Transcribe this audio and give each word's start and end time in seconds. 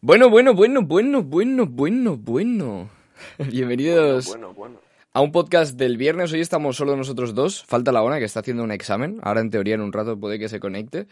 Bueno, 0.00 0.30
bueno, 0.30 0.54
bueno, 0.54 0.82
bueno, 0.82 1.22
bueno, 1.22 1.66
bueno, 1.66 2.16
bueno. 2.16 2.88
Bienvenidos 3.50 4.28
Bueno, 4.28 4.54
bueno. 4.54 4.80
a 5.12 5.20
un 5.20 5.32
podcast 5.32 5.76
del 5.76 5.96
viernes. 5.96 6.32
Hoy 6.32 6.40
estamos 6.40 6.76
solo 6.76 6.96
nosotros 6.96 7.34
dos. 7.34 7.64
Falta 7.64 7.90
la 7.92 8.02
ONA 8.02 8.18
que 8.18 8.24
está 8.24 8.40
haciendo 8.40 8.62
un 8.62 8.70
examen. 8.70 9.18
Ahora 9.22 9.40
en 9.40 9.50
teoría 9.50 9.74
en 9.74 9.80
un 9.80 9.92
rato 9.92 10.18
puede 10.18 10.38
que 10.38 10.48
se 10.48 10.60
conecte. 10.60 11.06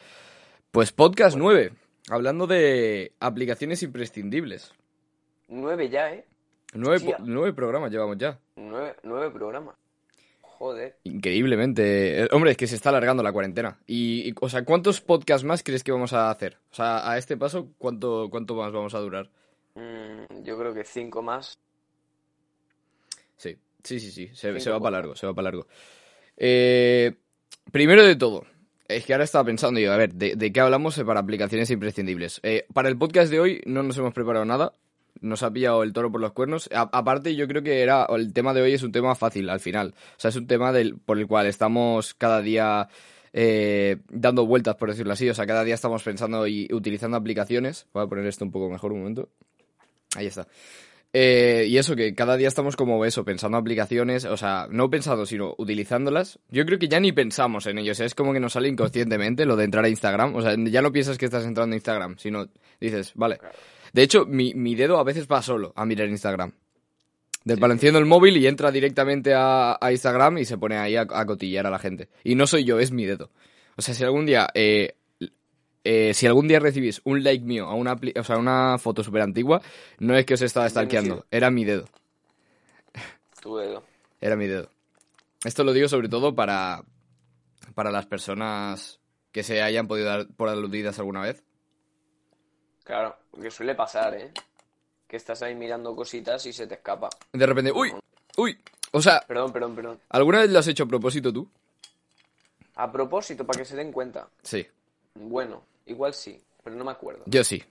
Pues 0.70 0.92
podcast 0.92 1.36
9. 1.36 1.72
Hablando 2.10 2.46
de 2.46 3.12
aplicaciones 3.18 3.82
imprescindibles. 3.82 4.72
Nueve 5.48 5.88
ya, 5.88 6.12
¿eh? 6.12 6.24
Nueve, 6.74 6.96
Hostia. 6.96 7.16
po- 7.16 7.24
nueve 7.26 7.52
programas 7.52 7.90
llevamos 7.90 8.18
ya. 8.18 8.38
Nueve, 8.56 8.94
nueve 9.02 9.30
programas. 9.30 9.74
Joder. 10.58 10.96
Increíblemente. 11.04 12.22
Eh, 12.22 12.28
Hombre, 12.32 12.52
es 12.52 12.56
que 12.56 12.66
se 12.66 12.76
está 12.76 12.88
alargando 12.88 13.22
la 13.22 13.32
cuarentena. 13.32 13.78
Y, 13.86 14.30
y, 14.30 14.34
o 14.40 14.48
sea, 14.48 14.64
¿cuántos 14.64 15.02
podcasts 15.02 15.44
más 15.44 15.62
crees 15.62 15.84
que 15.84 15.92
vamos 15.92 16.14
a 16.14 16.30
hacer? 16.30 16.56
O 16.70 16.74
sea, 16.74 17.10
a 17.10 17.18
este 17.18 17.36
paso, 17.36 17.68
¿cuánto, 17.76 18.28
cuánto 18.30 18.54
más 18.54 18.72
vamos 18.72 18.94
a 18.94 19.00
durar? 19.00 19.28
Mm, 19.74 20.44
yo 20.44 20.58
creo 20.58 20.72
que 20.72 20.84
cinco 20.84 21.20
más. 21.20 21.58
Sí, 23.36 23.58
sí, 23.84 24.00
sí, 24.00 24.10
sí. 24.10 24.30
Se, 24.32 24.70
va 24.70 24.80
para 24.80 24.96
largo, 24.96 25.14
se 25.14 25.26
va 25.26 25.34
para 25.34 25.44
largo. 25.50 25.66
Eh, 26.38 27.14
primero 27.70 28.02
de 28.02 28.16
todo, 28.16 28.46
es 28.88 29.04
que 29.04 29.12
ahora 29.12 29.24
estaba 29.24 29.44
pensando 29.44 29.78
yo, 29.78 29.92
a 29.92 29.98
ver, 29.98 30.14
¿de, 30.14 30.36
de 30.36 30.52
qué 30.52 30.60
hablamos 30.60 30.98
para 31.04 31.20
aplicaciones 31.20 31.70
imprescindibles? 31.70 32.40
Eh, 32.42 32.66
para 32.72 32.88
el 32.88 32.96
podcast 32.96 33.30
de 33.30 33.40
hoy 33.40 33.62
no 33.66 33.82
nos 33.82 33.98
hemos 33.98 34.14
preparado 34.14 34.46
nada. 34.46 34.72
Nos 35.20 35.42
ha 35.42 35.50
pillado 35.50 35.82
el 35.82 35.92
toro 35.92 36.10
por 36.10 36.20
los 36.20 36.32
cuernos. 36.32 36.68
Aparte, 36.72 37.34
yo 37.34 37.46
creo 37.48 37.62
que 37.62 37.82
era 37.82 38.06
el 38.10 38.32
tema 38.32 38.54
de 38.54 38.62
hoy 38.62 38.74
es 38.74 38.82
un 38.82 38.92
tema 38.92 39.14
fácil 39.14 39.48
al 39.50 39.60
final. 39.60 39.94
O 39.96 40.20
sea, 40.20 40.28
es 40.28 40.36
un 40.36 40.46
tema 40.46 40.72
del, 40.72 40.98
por 40.98 41.18
el 41.18 41.26
cual 41.26 41.46
estamos 41.46 42.14
cada 42.14 42.40
día 42.40 42.88
eh, 43.32 43.98
dando 44.08 44.46
vueltas, 44.46 44.76
por 44.76 44.90
decirlo 44.90 45.12
así. 45.12 45.28
O 45.28 45.34
sea, 45.34 45.46
cada 45.46 45.64
día 45.64 45.74
estamos 45.74 46.02
pensando 46.02 46.46
y 46.46 46.68
utilizando 46.72 47.16
aplicaciones. 47.16 47.86
Voy 47.92 48.04
a 48.04 48.06
poner 48.06 48.26
esto 48.26 48.44
un 48.44 48.50
poco 48.50 48.70
mejor 48.70 48.92
un 48.92 49.00
momento. 49.00 49.28
Ahí 50.16 50.26
está. 50.26 50.46
Eh, 51.18 51.66
y 51.68 51.78
eso, 51.78 51.96
que 51.96 52.14
cada 52.14 52.36
día 52.36 52.48
estamos 52.48 52.76
como 52.76 53.02
eso, 53.06 53.24
pensando 53.24 53.56
aplicaciones, 53.56 54.26
o 54.26 54.36
sea, 54.36 54.66
no 54.70 54.90
pensando, 54.90 55.24
sino 55.24 55.54
utilizándolas. 55.56 56.38
Yo 56.50 56.66
creo 56.66 56.78
que 56.78 56.88
ya 56.88 57.00
ni 57.00 57.12
pensamos 57.12 57.66
en 57.66 57.78
ello, 57.78 57.92
o 57.92 57.94
sea, 57.94 58.04
es 58.04 58.14
como 58.14 58.34
que 58.34 58.40
nos 58.40 58.52
sale 58.52 58.68
inconscientemente 58.68 59.46
lo 59.46 59.56
de 59.56 59.64
entrar 59.64 59.84
a 59.86 59.88
Instagram, 59.88 60.34
o 60.34 60.42
sea, 60.42 60.54
ya 60.58 60.82
no 60.82 60.92
piensas 60.92 61.16
que 61.16 61.24
estás 61.24 61.46
entrando 61.46 61.72
a 61.72 61.76
Instagram, 61.76 62.18
sino 62.18 62.48
dices, 62.80 63.12
vale. 63.14 63.38
De 63.92 64.02
hecho, 64.02 64.26
mi, 64.26 64.54
mi 64.54 64.74
dedo 64.74 64.98
a 64.98 65.04
veces 65.04 65.26
va 65.26 65.42
solo 65.42 65.72
a 65.76 65.84
mirar 65.84 66.08
Instagram. 66.08 66.52
Del 67.44 67.58
palo 67.58 67.74
enciendo 67.74 68.00
el 68.00 68.06
móvil 68.06 68.36
y 68.36 68.46
entra 68.46 68.72
directamente 68.72 69.32
a, 69.32 69.78
a 69.80 69.92
Instagram 69.92 70.38
y 70.38 70.44
se 70.44 70.58
pone 70.58 70.78
ahí 70.78 70.96
a, 70.96 71.06
a 71.08 71.26
cotillar 71.26 71.66
a 71.66 71.70
la 71.70 71.78
gente. 71.78 72.08
Y 72.24 72.34
no 72.34 72.46
soy 72.46 72.64
yo, 72.64 72.80
es 72.80 72.90
mi 72.90 73.04
dedo. 73.04 73.30
O 73.76 73.82
sea, 73.82 73.94
si 73.94 74.02
algún 74.02 74.26
día, 74.26 74.48
eh, 74.54 74.96
eh, 75.84 76.14
si 76.14 76.26
algún 76.26 76.48
día 76.48 76.58
recibís 76.58 77.00
un 77.04 77.22
like 77.22 77.44
mío 77.44 77.66
a 77.66 77.74
una, 77.74 77.96
o 78.18 78.24
sea, 78.24 78.38
una 78.38 78.78
foto 78.78 79.04
súper 79.04 79.22
antigua, 79.22 79.62
no 80.00 80.16
es 80.16 80.26
que 80.26 80.34
os 80.34 80.42
estaba 80.42 80.68
stalkeando, 80.68 81.26
era 81.30 81.50
mi 81.50 81.64
dedo. 81.64 81.84
Tu 83.40 83.56
dedo. 83.56 83.84
Era 84.20 84.34
mi 84.34 84.46
dedo. 84.46 84.68
Esto 85.44 85.62
lo 85.62 85.72
digo 85.72 85.88
sobre 85.88 86.08
todo 86.08 86.34
para, 86.34 86.82
para 87.74 87.92
las 87.92 88.06
personas 88.06 88.98
que 89.30 89.44
se 89.44 89.62
hayan 89.62 89.86
podido 89.86 90.08
dar 90.08 90.26
por 90.26 90.48
aludidas 90.48 90.98
alguna 90.98 91.20
vez. 91.20 91.44
Claro, 92.86 93.16
porque 93.30 93.50
suele 93.50 93.74
pasar, 93.74 94.14
¿eh? 94.14 94.30
Que 95.08 95.16
estás 95.16 95.42
ahí 95.42 95.54
mirando 95.54 95.94
cositas 95.94 96.46
y 96.46 96.52
se 96.52 96.66
te 96.66 96.74
escapa. 96.76 97.08
De 97.32 97.44
repente, 97.44 97.72
uy, 97.72 97.92
uy. 98.36 98.56
O 98.92 99.02
sea, 99.02 99.20
Perdón, 99.26 99.52
perdón, 99.52 99.74
perdón. 99.74 100.00
¿alguna 100.08 100.38
vez 100.40 100.50
lo 100.50 100.58
has 100.60 100.68
hecho 100.68 100.84
a 100.84 100.86
propósito 100.86 101.32
tú? 101.32 101.48
A 102.76 102.90
propósito, 102.92 103.44
para 103.44 103.58
que 103.58 103.64
se 103.64 103.76
den 103.76 103.90
cuenta. 103.92 104.28
Sí, 104.42 104.66
Bueno, 105.14 105.64
igual 105.86 106.14
sí, 106.14 106.40
pero 106.62 106.76
no 106.76 106.84
me 106.84 106.92
acuerdo. 106.92 107.24
yo 107.26 107.42
sí. 107.42 107.62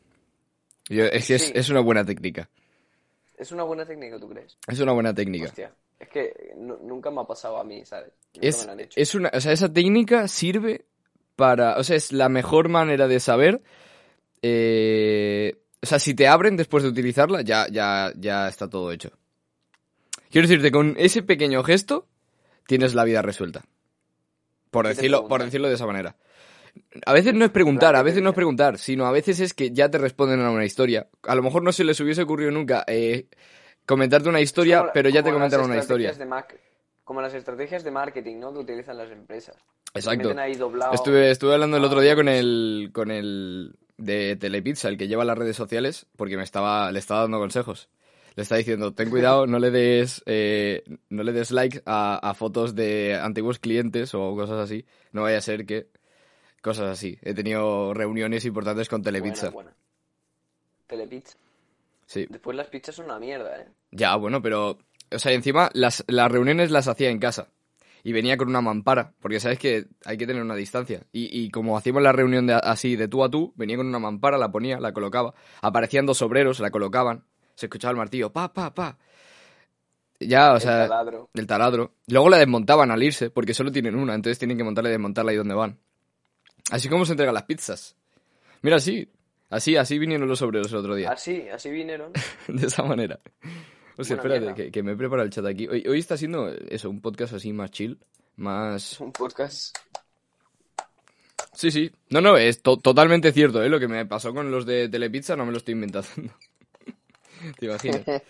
Yo- 0.90 1.06
es 1.06 1.30
es, 1.30 1.42
Sí. 1.48 1.52
es 1.56 1.70
una 1.70 1.80
buena 1.80 2.04
técnica. 2.06 2.50
Es 3.38 3.52
una 3.52 3.64
buena 3.64 3.86
técnica, 3.86 4.20
¿tú 4.20 4.30
crees? 4.30 4.58
Es 4.68 4.80
una 4.80 4.92
buena 4.94 5.14
técnica. 5.14 5.46
Hostia. 5.46 5.74
Es 6.00 6.09
que 6.09 6.54
nu- 6.58 6.80
nunca 6.84 7.09
me 7.12 7.22
ha 7.22 7.24
pasado 7.25 7.58
a 7.58 7.64
mí, 7.64 7.86
¿sabes? 7.86 8.12
Nunca 8.34 8.42
me 8.42 8.48
Es, 8.50 8.68
han 8.68 8.80
hecho. 8.80 9.00
es 9.00 9.16
una, 9.16 9.31
o 9.34 9.40
sea, 9.40 9.52
esa 9.54 9.72
técnica 9.72 10.28
sirve 10.28 10.86
para, 11.36 11.78
o 11.78 11.84
sea, 11.84 11.96
es 11.96 12.12
la 12.12 12.28
mejor 12.30 12.70
manera 12.70 13.08
de 13.08 13.20
saber, 13.20 13.62
eh, 14.47 15.57
o 15.81 15.85
sea, 15.88 15.97
si 16.00 16.13
te 16.13 16.28
abren 16.28 16.56
después 16.56 16.83
de 16.83 16.89
utilizarla, 16.89 17.41
ya, 17.41 17.67
ya, 17.72 18.11
ya 18.16 18.47
está 18.47 18.69
todo 18.69 18.91
hecho. 18.91 19.11
Quiero 20.29 20.47
decirte, 20.47 20.72
con 20.72 20.95
ese 20.97 21.23
pequeño 21.23 21.63
gesto, 21.63 22.07
tienes 22.67 22.94
la 22.94 23.03
vida 23.06 23.22
resuelta. 23.23 23.63
Por 24.69 24.85
¿Qué 24.85 24.89
te 24.89 24.95
decirlo, 24.97 25.28
por 25.28 25.44
decirlo 25.44 25.67
de 25.67 25.75
esa 25.75 25.85
manera. 25.88 26.16
A 27.06 27.13
veces 27.13 27.33
no 27.33 27.45
es 27.45 27.51
preguntar, 27.51 27.95
a 27.95 28.00
¿qué 28.00 28.06
veces 28.06 28.22
no 28.22 28.29
es 28.29 28.35
preguntar, 28.35 28.78
sino 28.78 29.06
a 29.06 29.11
veces 29.11 29.39
es 29.39 29.53
que 29.53 29.72
ya 29.72 29.89
te 29.89 29.97
responden 29.97 30.41
a 30.41 30.51
una 30.51 30.66
historia. 30.66 31.07
A 31.23 31.33
lo 31.35 31.41
mejor 31.41 31.63
no 31.63 31.72
se 31.72 31.83
les 31.85 32.00
hubiese 32.01 32.22
ocurrido 32.23 32.51
nunca 32.51 32.83
eh, 32.88 33.27
comentarte 33.85 34.29
una 34.29 34.41
historia, 34.41 34.79
Como 34.79 34.91
pero 34.94 35.09
ya 35.09 35.23
te 35.23 35.31
comentaron 35.31 35.67
una 35.72 35.79
historia. 35.79 36.13
mac- 36.27 36.59
como 37.03 37.22
las 37.22 37.33
estrategias 37.33 37.83
de 37.83 37.91
marketing, 37.91 38.38
¿no? 38.39 38.51
Que 38.51 38.59
utilizan 38.59 38.97
las 38.97 39.09
empresas. 39.12 39.56
Exacto. 39.94 40.38
ahí 40.38 40.56
doblado. 40.56 40.94
Estuve, 40.94 41.31
estuve 41.31 41.53
hablando 41.53 41.77
el 41.77 41.83
otro 41.85 42.01
día 42.01 42.16
con 42.16 42.27
el, 42.27 42.89
con 42.91 43.12
el 43.12 43.73
de 43.97 44.35
Telepizza, 44.35 44.89
el 44.89 44.97
que 44.97 45.07
lleva 45.07 45.25
las 45.25 45.38
redes 45.38 45.56
sociales, 45.56 46.07
porque 46.16 46.38
me 46.38 46.44
estaba, 46.44 46.91
le 46.91 47.00
estaba 47.00 47.22
dando 47.22 47.39
consejos. 47.39 47.89
Le 48.35 48.44
está 48.44 48.57
diciendo, 48.57 48.94
ten 48.94 49.09
cuidado, 49.09 49.47
no 49.47 49.59
le 49.59 49.72
des, 49.72 50.22
eh, 50.25 50.83
no 51.09 51.23
le 51.23 51.31
des 51.31 51.51
like 51.51 51.81
a, 51.85 52.17
a 52.17 52.33
fotos 52.33 52.75
de 52.75 53.16
antiguos 53.16 53.59
clientes 53.59 54.13
o 54.13 54.35
cosas 54.35 54.59
así. 54.59 54.85
No 55.13 55.22
vaya 55.22 55.38
a 55.38 55.41
ser 55.41 55.66
que 55.66 55.88
cosas 56.61 56.89
así. 56.89 57.17
He 57.22 57.33
tenido 57.33 57.94
reuniones 57.94 58.44
importantes 58.44 58.89
con 58.89 59.01
Telepizza. 59.03 59.51
Buena, 59.51 59.72
buena. 59.72 59.78
Telepizza. 60.88 61.38
Sí. 62.06 62.27
Después 62.29 62.57
las 62.57 62.67
pizzas 62.67 62.95
son 62.95 63.06
una 63.06 63.19
mierda, 63.19 63.62
¿eh? 63.62 63.67
Ya, 63.91 64.16
bueno, 64.17 64.41
pero, 64.41 64.79
o 65.12 65.19
sea, 65.19 65.31
encima 65.31 65.69
las, 65.73 66.03
las 66.07 66.29
reuniones 66.29 66.72
las 66.72 66.88
hacía 66.89 67.09
en 67.09 67.19
casa. 67.19 67.47
Y 68.08 68.14
venía 68.14 68.38
con 68.38 68.48
una 68.50 68.62
mampara, 68.62 69.14
porque 69.20 69.40
sabes 69.40 69.58
que 69.58 69.88
hay 70.06 70.16
que 70.16 70.28
tener 70.28 70.44
una 70.44 70.54
distancia. 70.54 71.02
Y, 71.12 71.28
y 71.44 71.50
como 71.50 71.76
hacíamos 71.76 72.04
la 72.04 72.12
reunión 72.12 72.46
de, 72.46 72.54
así, 72.54 72.96
de 72.96 73.08
tú 73.08 73.24
a 73.24 73.32
tú, 73.32 73.52
venía 73.56 73.78
con 73.78 73.88
una 73.88 73.98
mampara, 73.98 74.38
la 74.38 74.52
ponía, 74.52 74.80
la 74.80 74.94
colocaba. 74.94 75.34
Aparecían 75.62 76.06
dos 76.06 76.22
obreros, 76.22 76.60
la 76.60 76.70
colocaban. 76.70 77.26
Se 77.56 77.66
escuchaba 77.66 77.90
el 77.94 77.98
martillo, 77.98 78.32
pa, 78.32 78.54
pa, 78.54 78.72
pa. 78.76 79.00
Ya, 80.20 80.52
o 80.52 80.56
El 80.58 80.62
sea, 80.62 80.88
taladro. 80.88 81.30
del 81.34 81.48
taladro. 81.48 81.96
Luego 82.06 82.30
la 82.30 82.38
desmontaban 82.38 82.92
al 82.92 83.02
irse, 83.02 83.32
porque 83.32 83.56
solo 83.56 83.72
tienen 83.72 83.96
una, 83.96 84.14
entonces 84.14 84.38
tienen 84.38 84.56
que 84.58 84.64
montarla 84.64 84.90
y 84.92 84.94
desmontarla 84.94 85.32
ahí 85.32 85.38
donde 85.38 85.56
van. 85.56 85.80
Así 86.70 86.88
como 86.88 87.06
se 87.06 87.14
entregan 87.14 87.34
las 87.34 87.44
pizzas. 87.46 87.96
Mira, 88.62 88.76
así, 88.76 89.12
así, 89.50 89.78
así 89.78 89.98
vinieron 89.98 90.28
los 90.28 90.44
obreros 90.44 90.72
el 90.72 90.78
otro 90.78 90.94
día. 90.94 91.10
Así, 91.10 91.50
así 91.52 91.72
vinieron. 91.72 92.14
de 92.48 92.68
esa 92.68 92.84
manera. 92.84 93.20
O 93.97 94.03
sea, 94.03 94.17
Buena 94.17 94.35
espérate, 94.35 94.63
que, 94.66 94.72
que 94.72 94.83
me 94.83 94.91
he 94.94 94.95
preparado 94.95 95.25
el 95.25 95.31
chat 95.31 95.45
aquí. 95.45 95.67
Hoy, 95.67 95.85
hoy 95.88 96.00
está 96.00 96.17
siendo 96.17 96.50
eso, 96.69 96.89
un 96.89 97.01
podcast 97.01 97.33
así 97.33 97.53
más 97.53 97.72
chill, 97.72 97.97
más... 98.35 99.00
Un 99.00 99.11
podcast. 99.11 99.75
Sí, 101.53 101.72
sí. 101.72 101.89
No, 102.09 102.19
no, 102.19 102.35
es 102.38 102.61
to- 102.61 102.78
totalmente 102.78 103.31
cierto, 103.31 103.63
¿eh? 103.63 103.69
Lo 103.69 103.79
que 103.79 103.88
me 103.88 104.06
pasó 104.06 104.33
con 104.33 104.51
los 104.51 104.66
de 104.66 104.89
Telepizza 104.89 105.38
no 105.38 105.45
me 105.45 105.51
lo 105.53 105.57
estoy 105.59 105.73
inventando. 105.73 106.07
Te 107.59 107.65
imaginas. 107.65 108.01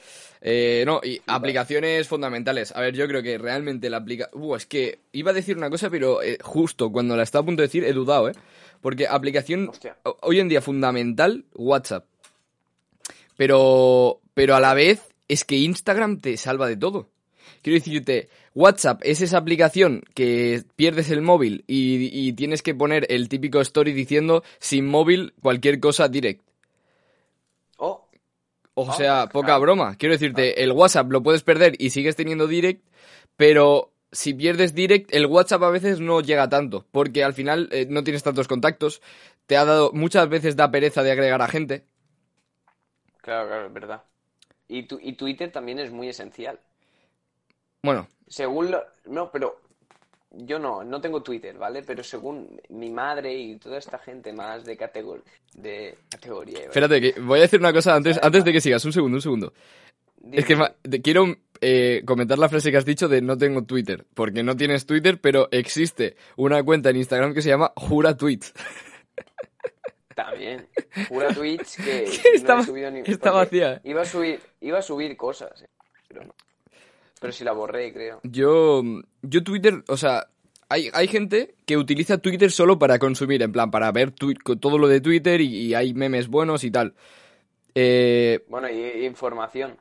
Eh, 0.48 0.84
no, 0.86 1.02
y 1.04 1.20
aplicaciones 1.26 2.08
fundamentales. 2.08 2.72
A 2.76 2.80
ver, 2.82 2.94
yo 2.94 3.08
creo 3.08 3.24
que 3.24 3.40
realmente 3.40 3.90
la 3.90 3.98
aplica... 3.98 4.30
Uh, 4.34 4.56
es 4.56 4.68
que 4.68 5.00
iba 5.12 5.32
a 5.32 5.34
decir 5.34 5.58
una 5.58 5.72
cosa, 5.72 5.90
pero 5.90 6.22
eh, 6.22 6.38
justo 6.40 6.92
cuando 6.92 7.18
la 7.18 7.24
estaba 7.24 7.42
a 7.42 7.46
punto 7.48 7.64
de 7.64 7.68
decir 7.68 7.84
he 7.84 7.94
dudado, 7.94 8.30
¿eh? 8.30 8.34
Porque 8.80 9.08
aplicación 9.08 9.70
Hostia. 9.70 9.98
ho- 10.04 10.20
hoy 10.22 10.40
en 10.40 10.48
día 10.48 10.62
fundamental, 10.62 11.46
WhatsApp. 11.56 12.06
Pero, 13.38 14.22
pero 14.36 14.56
a 14.56 14.60
la 14.60 14.76
vez 14.76 15.02
es 15.28 15.44
que 15.46 15.58
Instagram 15.58 16.20
te 16.20 16.38
salva 16.38 16.68
de 16.68 16.78
todo. 16.78 17.10
Quiero 17.62 17.76
decirte, 17.80 18.30
WhatsApp 18.56 19.02
es 19.04 19.22
esa 19.22 19.38
aplicación 19.38 20.04
que 20.16 20.64
pierdes 20.76 21.10
el 21.12 21.22
móvil 21.22 21.64
y, 21.68 22.10
y 22.28 22.34
tienes 22.34 22.62
que 22.64 22.74
poner 22.76 23.06
el 23.10 23.30
típico 23.30 23.62
story 23.62 23.94
diciendo 23.94 24.44
sin 24.60 24.88
móvil 24.88 25.34
cualquier 25.42 25.80
cosa 25.80 26.08
direct. 26.08 26.42
Oh, 27.78 28.08
O 28.74 28.90
Ah, 28.90 28.94
sea, 28.94 29.28
poca 29.30 29.46
claro. 29.48 29.62
broma. 29.62 29.96
Quiero 29.96 30.14
decirte, 30.14 30.64
el 30.64 30.72
WhatsApp 30.72 31.12
lo 31.12 31.22
puedes 31.24 31.44
perder 31.44 31.76
y 31.80 31.92
sigues 31.92 32.16
teniendo 32.16 32.48
direct, 32.48 32.84
pero 33.38 33.92
si 34.12 34.34
pierdes 34.34 34.74
direct, 34.74 35.14
el 35.14 35.26
WhatsApp 35.28 35.64
a 35.64 35.70
veces 35.70 36.00
no 36.00 36.22
llega 36.22 36.50
tanto, 36.50 36.86
porque 36.92 37.24
al 37.24 37.34
final 37.34 37.70
eh, 37.72 37.86
no 37.90 38.04
tienes 38.04 38.24
tantos 38.24 38.48
contactos, 38.48 39.02
te 39.46 39.58
ha 39.58 39.66
dado, 39.66 39.92
muchas 39.94 40.28
veces 40.30 40.56
da 40.56 40.72
pereza 40.72 41.04
de 41.04 41.12
agregar 41.12 41.42
a 41.42 41.48
gente. 41.48 41.86
Claro, 43.22 43.48
claro, 43.48 43.68
es 43.68 43.74
verdad. 43.74 44.04
Y, 44.68 44.84
tu, 44.84 45.00
y 45.02 45.14
Twitter 45.14 45.52
también 45.52 45.80
es 45.80 45.92
muy 45.92 46.10
esencial. 46.10 46.60
Bueno, 47.84 48.08
Según 48.28 48.72
lo... 48.72 48.84
No, 49.06 49.30
pero 49.32 49.60
yo 50.32 50.58
no, 50.60 50.84
no 50.84 51.00
tengo 51.00 51.22
Twitter, 51.22 51.56
¿vale? 51.58 51.84
Pero 51.84 52.04
según 52.04 52.60
mi 52.70 52.90
madre 52.90 53.34
y 53.34 53.58
toda 53.58 53.78
esta 53.78 54.00
gente 54.00 54.34
más 54.34 54.66
de, 54.66 54.76
categor... 54.76 55.24
de 55.54 55.96
categoría... 56.10 56.56
¿vale? 56.56 56.66
espérate, 56.68 57.02
que 57.02 57.20
voy 57.22 57.40
a 57.40 57.44
decir 57.44 57.60
una 57.60 57.72
cosa 57.74 57.96
antes, 57.96 58.20
antes 58.22 58.44
de 58.44 58.52
que 58.52 58.62
sigas. 58.62 58.84
Un 58.86 58.94
segundo, 58.94 59.18
un 59.18 59.22
segundo. 59.22 59.54
Dime. 60.18 60.38
Es 60.40 60.46
que 60.46 60.58
te- 60.90 61.02
quiero 61.04 61.26
eh, 61.62 62.02
comentar 62.06 62.40
la 62.40 62.50
frase 62.50 62.72
que 62.72 62.78
has 62.78 62.86
dicho 62.86 63.08
de 63.08 63.22
no 63.22 63.38
tengo 63.38 63.64
Twitter. 63.66 64.06
Porque 64.16 64.42
no 64.42 64.58
tienes 64.58 64.88
Twitter, 64.88 65.22
pero 65.22 65.48
existe 65.52 66.16
una 66.36 66.64
cuenta 66.64 66.90
en 66.90 66.96
Instagram 66.98 67.36
que 67.36 67.44
se 67.44 67.50
llama 67.50 67.72
Jura 67.76 68.18
Tweets. 68.18 68.52
También. 70.16 70.68
Pura 71.10 71.34
Twitch 71.34 71.76
que 71.76 72.06
Está- 72.34 72.56
no 72.56 72.62
he 72.62 72.66
subido 72.66 72.90
ni... 72.90 73.02
está 73.02 73.32
vacía. 73.32 73.82
Iba 73.84 74.02
a 74.02 74.06
subir, 74.06 74.40
iba 74.62 74.80
a 74.80 74.82
subir 74.82 75.16
cosas, 75.18 75.62
eh, 75.62 75.68
pero 76.08 76.24
no. 76.26 76.34
Pero 77.20 77.32
si 77.34 77.44
la 77.44 77.52
borré, 77.52 77.94
creo. 77.94 78.22
Yo, 78.24 78.82
yo 79.22 79.44
Twitter, 79.44 79.84
o 79.88 79.98
sea, 79.98 80.28
hay, 80.70 80.90
hay 80.94 81.08
gente 81.08 81.56
que 81.66 81.78
utiliza 81.78 82.18
Twitter 82.18 82.52
solo 82.52 82.80
para 82.80 82.98
consumir, 82.98 83.42
en 83.44 83.52
plan, 83.52 83.70
para 83.72 83.92
ver 83.92 84.12
todo 84.12 84.78
lo 84.78 84.88
de 84.88 85.02
Twitter 85.02 85.42
y, 85.42 85.48
y 85.68 85.74
hay 85.74 85.94
memes 85.94 86.28
buenos 86.28 86.64
y 86.64 86.72
tal. 86.72 86.96
Eh, 87.74 88.46
Bueno, 88.48 88.70
y, 88.70 89.02
y 89.02 89.06
información. 89.06 89.78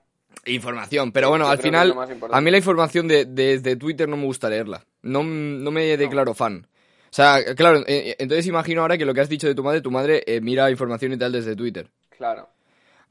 información, 0.46 1.12
pero 1.12 1.26
Yo 1.26 1.30
bueno, 1.30 1.48
al 1.48 1.58
final, 1.58 1.94
a 2.32 2.40
mí 2.40 2.50
la 2.50 2.58
información 2.58 3.06
de, 3.08 3.24
de- 3.24 3.60
de 3.60 3.76
Twitter 3.76 4.08
no 4.08 4.16
me 4.16 4.24
gusta 4.24 4.48
leerla. 4.50 4.84
No, 5.02 5.22
no 5.22 5.70
me 5.70 5.96
declaro 5.96 6.34
fan. 6.34 6.66
O 7.14 7.16
sea, 7.16 7.54
claro, 7.54 7.84
eh, 7.86 8.16
entonces 8.18 8.44
imagino 8.48 8.80
ahora 8.80 8.98
que 8.98 9.04
lo 9.04 9.14
que 9.14 9.20
has 9.20 9.28
dicho 9.28 9.46
de 9.46 9.54
tu 9.54 9.62
madre, 9.62 9.80
tu 9.80 9.92
madre 9.92 10.24
eh, 10.26 10.40
mira 10.40 10.68
información 10.68 11.12
y 11.12 11.16
tal 11.16 11.30
desde 11.30 11.54
Twitter. 11.54 11.88
Claro. 12.10 12.48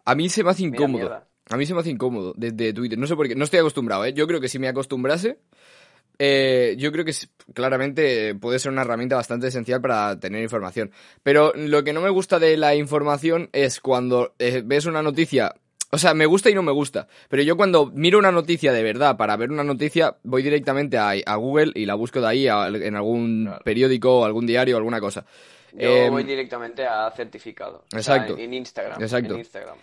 A 0.04 0.14
mí 0.14 0.28
se 0.28 0.44
me 0.44 0.50
hace 0.50 0.64
incómodo. 0.64 1.24
A 1.50 1.56
mí 1.56 1.66
se 1.66 1.74
me 1.74 1.80
hace 1.80 1.92
incómodo 1.92 2.34
desde 2.36 2.74
Twitter. 2.74 3.00
No 3.00 3.08
sé 3.08 3.16
por 3.16 3.30
qué. 3.30 3.36
No 3.36 3.46
estoy 3.46 3.60
acostumbrado, 3.60 4.04
¿eh? 4.04 4.12
Yo 4.12 4.28
creo 4.28 4.42
que 4.42 4.50
si 4.50 4.60
me 4.60 4.68
acostumbrase, 4.68 5.38
eh, 6.20 6.76
yo 6.78 6.92
creo 6.92 7.06
que 7.06 7.14
claramente 7.54 8.36
puede 8.36 8.60
ser 8.60 8.74
una 8.74 8.82
herramienta 8.82 9.16
bastante 9.16 9.48
esencial 9.48 9.80
para 9.80 10.20
tener 10.20 10.44
información. 10.44 10.92
Pero 11.24 11.54
lo 11.56 11.86
que 11.86 11.94
no 11.94 12.02
me 12.02 12.10
gusta 12.10 12.40
de 12.40 12.58
la 12.58 12.76
información 12.76 13.48
es 13.54 13.80
cuando 13.80 14.36
eh, 14.38 14.64
ves 14.66 14.86
una 14.86 15.02
noticia. 15.02 15.56
O 15.94 15.98
sea, 16.00 16.16
me 16.16 16.26
gusta 16.26 16.50
y 16.50 16.56
no 16.56 16.64
me 16.64 16.72
gusta. 16.72 17.08
Pero 17.30 17.44
yo 17.44 17.56
cuando 17.56 17.86
miro 17.94 18.18
una 18.18 18.32
noticia 18.32 18.74
de 18.74 18.82
verdad 18.82 19.16
para 19.16 19.38
ver 19.38 19.52
una 19.52 19.64
noticia, 19.64 20.16
voy 20.24 20.42
directamente 20.42 20.98
a, 20.98 21.12
a 21.26 21.36
Google 21.36 21.72
y 21.76 21.86
la 21.86 21.94
busco 21.94 22.20
de 22.20 22.28
ahí 22.28 22.48
a- 22.48 22.68
en 22.68 22.96
algún 22.96 23.46
Claro. 23.46 23.62
periódico, 23.64 24.26
algún 24.26 24.48
diario, 24.48 24.76
alguna 24.78 25.00
cosa. 25.00 25.24
Yo 25.72 25.90
Em, 25.90 26.12
voy 26.12 26.24
directamente 26.24 26.86
a 26.86 27.12
certificados. 27.12 27.82
O 27.96 28.02
sea, 28.02 28.16
exacto. 28.16 28.34
en, 28.34 28.40
en 28.42 28.54
Instagram. 28.56 29.02
Exacto. 29.02 29.34
En 29.36 29.40
Instagram. 29.40 29.76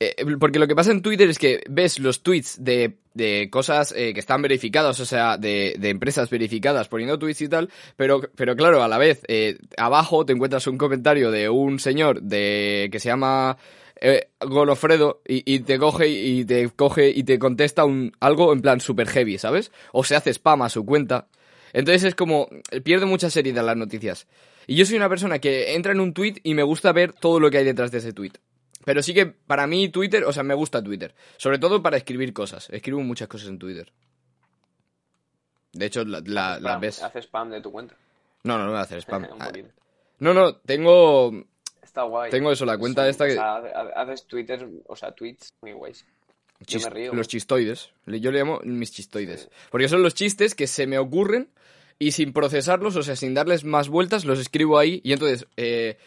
Eh, 0.00 0.16
porque 0.40 0.58
lo 0.58 0.66
que 0.66 0.74
pasa 0.74 0.90
en 0.90 1.00
Twitter 1.00 1.28
es 1.30 1.38
que 1.38 1.60
ves 1.70 2.00
los 2.00 2.24
tweets 2.24 2.56
de, 2.64 2.96
de 3.14 3.48
cosas 3.48 3.94
eh, 3.96 4.12
que 4.12 4.18
están 4.18 4.42
verificadas, 4.42 4.98
o 4.98 5.04
sea, 5.04 5.36
de, 5.38 5.76
de 5.78 5.90
empresas 5.90 6.28
verificadas 6.28 6.88
poniendo 6.88 7.20
tweets 7.20 7.40
y 7.42 7.48
tal, 7.48 7.70
pero, 7.96 8.20
pero 8.34 8.56
claro, 8.56 8.82
a 8.82 8.88
la 8.88 8.98
vez, 8.98 9.22
eh, 9.28 9.58
abajo 9.76 10.26
te 10.26 10.32
encuentras 10.32 10.66
un 10.66 10.76
comentario 10.76 11.30
de 11.30 11.48
un 11.48 11.78
señor 11.78 12.20
de 12.20 12.88
que 12.90 12.98
se 12.98 13.10
llama 13.10 13.56
eh, 14.04 14.28
Golofredo 14.40 15.22
y, 15.26 15.42
y 15.54 15.60
te 15.60 15.78
coge 15.78 16.08
y 16.08 16.44
te 16.44 16.68
coge 16.70 17.08
y 17.10 17.22
te 17.22 17.38
contesta 17.38 17.84
un, 17.84 18.12
algo 18.20 18.52
en 18.52 18.60
plan 18.60 18.80
super 18.80 19.08
heavy, 19.08 19.38
¿sabes? 19.38 19.70
O 19.92 20.02
se 20.04 20.16
hace 20.16 20.30
spam 20.34 20.62
a 20.62 20.68
su 20.68 20.84
cuenta. 20.84 21.28
Entonces 21.72 22.04
es 22.04 22.14
como, 22.14 22.48
pierde 22.84 23.06
mucha 23.06 23.30
seriedad 23.30 23.64
las 23.64 23.76
noticias. 23.76 24.26
Y 24.66 24.74
yo 24.76 24.84
soy 24.84 24.96
una 24.96 25.08
persona 25.08 25.38
que 25.38 25.74
entra 25.74 25.92
en 25.92 26.00
un 26.00 26.12
tweet 26.12 26.34
y 26.42 26.54
me 26.54 26.62
gusta 26.64 26.92
ver 26.92 27.12
todo 27.12 27.40
lo 27.40 27.50
que 27.50 27.58
hay 27.58 27.64
detrás 27.64 27.90
de 27.92 27.98
ese 27.98 28.12
tweet. 28.12 28.32
Pero 28.84 29.02
sí 29.02 29.14
que 29.14 29.26
para 29.26 29.66
mí 29.68 29.88
Twitter, 29.88 30.24
o 30.24 30.32
sea, 30.32 30.42
me 30.42 30.54
gusta 30.54 30.82
Twitter. 30.82 31.14
Sobre 31.36 31.58
todo 31.60 31.80
para 31.82 31.96
escribir 31.96 32.32
cosas. 32.32 32.68
Escribo 32.70 33.00
muchas 33.00 33.28
cosas 33.28 33.48
en 33.48 33.58
Twitter. 33.58 33.92
De 35.72 35.86
hecho, 35.86 36.04
la, 36.04 36.58
la- 36.60 36.78
ves. 36.78 37.02
Hace 37.02 37.20
spam 37.22 37.50
de 37.50 37.60
tu 37.60 37.70
cuenta. 37.72 37.94
No, 38.44 38.58
no, 38.58 38.64
no 38.64 38.70
voy 38.70 38.78
a 38.80 38.82
hacer 38.82 38.98
spam. 38.98 39.26
No, 40.18 40.34
no, 40.34 40.54
tengo. 40.56 41.32
Está 41.92 42.04
guay. 42.04 42.30
Tengo 42.30 42.50
eso, 42.50 42.64
la 42.64 42.78
cuenta 42.78 43.04
Sí, 43.04 43.10
esta 43.10 43.24
o 43.24 43.26
que- 43.26 43.34
sea, 43.34 43.56
haces 43.96 44.24
Twitter, 44.26 44.66
o 44.86 44.96
sea, 44.96 45.12
tweets 45.12 45.52
muy 45.60 45.72
guays. 45.72 46.06
Yo 46.66 46.80
me 46.80 46.88
río. 46.88 47.12
Los 47.12 47.28
chistoides. 47.28 47.90
Yo 48.06 48.30
le 48.32 48.38
llamo 48.38 48.60
mis 48.64 48.92
chistoides. 48.92 49.50
Porque 49.70 49.88
son 49.88 50.02
los 50.02 50.14
chistes 50.14 50.54
que 50.54 50.66
se 50.66 50.86
me 50.86 50.96
ocurren 50.96 51.50
y 51.98 52.12
sin 52.12 52.32
procesarlos, 52.32 52.96
o 52.96 53.02
sea, 53.02 53.14
sin 53.14 53.34
darles 53.34 53.64
más 53.64 53.90
vueltas, 53.90 54.24
los 54.24 54.38
escribo 54.38 54.78
ahí. 54.78 55.02
Y 55.04 55.12
entonces, 55.12 55.46
eh, 55.58 55.98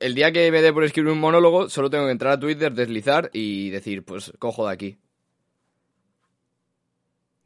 el 0.00 0.14
día 0.14 0.32
que 0.32 0.50
me 0.50 0.60
dé 0.60 0.70
por 0.70 0.84
escribir 0.84 1.10
un 1.12 1.20
monólogo, 1.20 1.70
solo 1.70 1.88
tengo 1.88 2.04
que 2.04 2.12
entrar 2.12 2.32
a 2.34 2.38
Twitter, 2.40 2.72
deslizar 2.74 3.30
y 3.32 3.70
decir, 3.70 4.04
pues 4.04 4.32
cojo 4.38 4.66
de 4.66 4.72
aquí. 4.74 4.96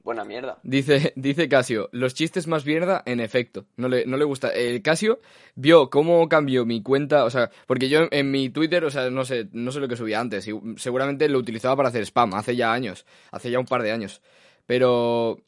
Buena 0.06 0.24
mierda. 0.24 0.56
Dice, 0.62 1.12
dice 1.16 1.48
Casio, 1.48 1.88
los 1.90 2.14
chistes 2.14 2.46
más 2.46 2.64
mierda, 2.64 3.02
en 3.06 3.18
efecto. 3.18 3.66
No 3.76 3.88
le, 3.88 4.06
no 4.06 4.16
le 4.16 4.24
gusta. 4.24 4.52
Eh, 4.54 4.80
Casio 4.80 5.18
vio 5.56 5.90
cómo 5.90 6.28
cambió 6.28 6.64
mi 6.64 6.80
cuenta, 6.80 7.24
o 7.24 7.30
sea, 7.30 7.50
porque 7.66 7.88
yo 7.88 8.02
en, 8.02 8.08
en 8.12 8.30
mi 8.30 8.48
Twitter, 8.50 8.84
o 8.84 8.90
sea, 8.92 9.10
no 9.10 9.24
sé, 9.24 9.48
no 9.50 9.72
sé 9.72 9.80
lo 9.80 9.88
que 9.88 9.96
subía 9.96 10.20
antes. 10.20 10.46
y 10.46 10.52
seguramente 10.76 11.28
lo 11.28 11.40
utilizaba 11.40 11.74
para 11.74 11.88
hacer 11.88 12.02
spam, 12.06 12.34
hace 12.34 12.54
ya 12.54 12.72
años, 12.72 13.04
hace 13.32 13.50
ya 13.50 13.58
un 13.58 13.66
par 13.66 13.82
de 13.82 13.90
años. 13.90 14.22
Pero. 14.64 15.40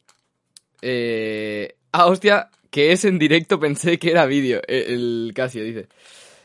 Eh, 0.81 1.77
ah, 1.93 2.07
hostia, 2.07 2.49
que 2.69 2.91
es 2.91 3.05
en 3.05 3.17
directo, 3.17 3.61
pensé 3.61 3.97
que 3.97 4.11
era 4.11 4.25
vídeo. 4.25 4.59
eh, 4.67 4.87
El 4.89 5.31
Casio 5.33 5.63
dice. 5.63 5.87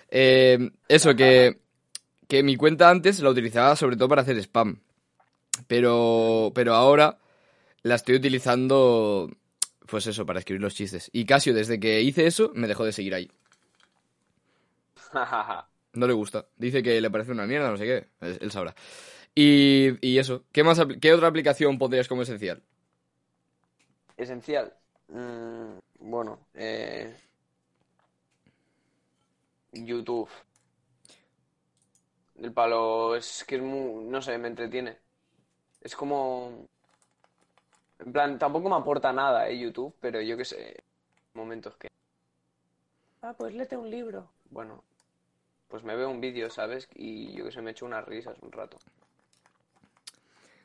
Eh, 0.08 0.70
eso, 0.86 1.16
que, 1.16 1.58
que 2.28 2.44
mi 2.44 2.54
cuenta 2.54 2.90
antes 2.90 3.18
la 3.18 3.30
utilizaba 3.30 3.74
sobre 3.74 3.96
todo 3.96 4.08
para 4.08 4.22
hacer 4.22 4.38
spam. 4.38 4.78
Pero, 5.66 6.52
pero 6.54 6.74
ahora 6.74 7.18
la 7.84 7.94
estoy 7.94 8.16
utilizando, 8.16 9.30
pues 9.86 10.06
eso, 10.08 10.26
para 10.26 10.40
escribir 10.40 10.62
los 10.62 10.74
chistes. 10.74 11.10
Y 11.12 11.26
Casio, 11.26 11.54
desde 11.54 11.78
que 11.78 12.00
hice 12.00 12.26
eso, 12.26 12.50
me 12.54 12.66
dejó 12.66 12.84
de 12.84 12.92
seguir 12.92 13.14
ahí. 13.14 13.30
No 15.96 16.08
le 16.08 16.12
gusta. 16.12 16.48
Dice 16.56 16.82
que 16.82 17.00
le 17.00 17.08
parece 17.08 17.30
una 17.30 17.46
mierda, 17.46 17.70
no 17.70 17.76
sé 17.76 17.84
qué. 17.84 18.08
Él 18.20 18.50
sabrá. 18.50 18.74
Y, 19.32 19.96
y 20.04 20.18
eso. 20.18 20.42
¿Qué, 20.50 20.64
más, 20.64 20.80
¿Qué 21.00 21.12
otra 21.14 21.28
aplicación 21.28 21.78
pondrías 21.78 22.08
como 22.08 22.22
esencial? 22.22 22.64
Esencial. 24.16 24.74
Mm, 25.06 25.78
bueno, 26.00 26.48
eh... 26.54 27.14
YouTube. 29.72 30.28
El 32.36 32.52
palo 32.52 33.14
es 33.14 33.44
que 33.46 33.54
es 33.54 33.62
muy, 33.62 34.04
no 34.06 34.20
sé, 34.20 34.36
me 34.38 34.48
entretiene. 34.48 34.98
Es 35.80 35.94
como, 35.94 36.66
en 38.04 38.12
plan, 38.12 38.38
tampoco 38.38 38.68
me 38.68 38.76
aporta 38.76 39.12
nada, 39.12 39.48
eh, 39.48 39.58
YouTube, 39.58 39.94
pero 40.00 40.20
yo 40.20 40.36
qué 40.36 40.44
sé, 40.44 40.82
momentos 41.34 41.76
que, 41.76 41.88
ah, 43.22 43.34
pues 43.36 43.54
léete 43.54 43.76
un 43.76 43.90
libro. 43.90 44.30
Bueno, 44.50 44.82
pues 45.68 45.82
me 45.84 45.96
veo 45.96 46.10
un 46.10 46.20
vídeo, 46.20 46.50
¿sabes? 46.50 46.88
Y 46.94 47.32
yo 47.34 47.44
que 47.44 47.52
sé, 47.52 47.62
me 47.62 47.70
echo 47.72 47.86
unas 47.86 48.04
risas 48.04 48.36
un 48.42 48.52
rato. 48.52 48.78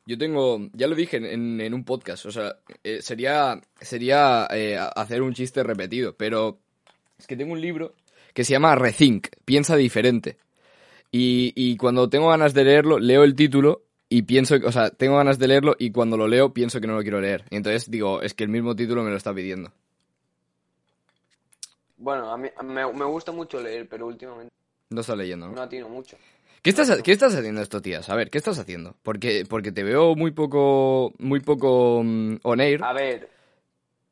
Yo 0.06 0.18
tengo, 0.18 0.60
ya 0.74 0.88
lo 0.88 0.96
dije 0.96 1.18
en, 1.18 1.62
en- 1.62 1.74
un 1.74 1.84
podcast, 1.84 2.26
o 2.26 2.32
sea, 2.32 2.58
eh, 2.84 3.02
sería, 3.02 3.62
sería 3.80 4.48
eh, 4.52 4.78
hacer 4.96 5.22
un 5.22 5.34
chiste 5.34 5.62
repetido, 5.64 6.16
pero 6.16 6.58
es 7.18 7.28
que 7.28 7.36
tengo 7.38 7.54
un 7.54 7.62
libro 7.62 7.94
que 8.34 8.44
se 8.44 8.54
llama 8.54 8.76
Rethink, 8.76 9.28
piensa 9.46 9.76
diferente. 9.76 10.38
Y, 11.12 11.54
y 11.56 11.78
cuando 11.78 12.10
tengo 12.10 12.30
ganas 12.30 12.54
de 12.54 12.64
leerlo, 12.64 13.00
leo 13.00 13.24
el 13.24 13.36
título 13.36 13.84
y 14.10 14.24
pienso, 14.24 14.56
o 14.66 14.72
sea, 14.72 14.90
tengo 14.90 15.18
ganas 15.18 15.38
de 15.40 15.48
leerlo 15.48 15.76
y 15.78 15.92
cuando 15.92 16.18
lo 16.18 16.28
leo 16.28 16.54
pienso 16.54 16.82
que 16.82 16.88
no 16.88 16.96
lo 16.96 17.02
quiero 17.04 17.22
leer. 17.22 17.46
Y 17.52 17.56
entonces 17.58 17.90
digo, 17.92 18.22
es 18.22 18.34
que 18.34 18.44
el 18.44 18.50
mismo 18.50 18.76
título 18.76 19.04
me 19.04 19.12
lo 19.12 19.18
está 19.18 19.34
pidiendo. 19.34 19.72
Bueno, 21.98 22.32
a 22.32 22.38
mí 22.38 22.50
me, 22.64 22.92
me 22.94 23.06
gusta 23.06 23.32
mucho 23.32 23.62
leer, 23.62 23.88
pero 23.90 24.08
últimamente 24.08 24.54
No 24.90 25.02
estás 25.02 25.18
leyendo, 25.18 25.48
¿no? 25.48 25.54
no 25.56 25.62
atino 25.62 25.90
mucho. 25.90 26.18
¿Qué 26.62 26.72
estás, 26.72 27.02
¿Qué 27.04 27.12
estás 27.12 27.36
haciendo 27.36 27.62
estos 27.62 27.82
días? 27.82 28.10
A 28.10 28.16
ver, 28.16 28.30
¿qué 28.30 28.38
estás 28.38 28.58
haciendo? 28.60 28.96
Porque, 29.04 29.46
porque 29.48 29.72
te 29.72 29.84
veo 29.84 30.16
muy 30.16 30.32
poco, 30.32 31.14
muy 31.20 31.40
poco 31.40 32.02
mm, 32.04 32.38
on 32.44 32.60
air. 32.62 32.84
A 32.84 32.94
ver, 32.94 33.30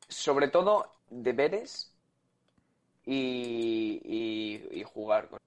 sobre 0.08 0.48
todo 0.48 0.86
deberes 1.10 1.92
y, 3.04 4.00
y, 4.04 4.80
y 4.80 4.82
jugar. 4.84 5.28
con- 5.28 5.38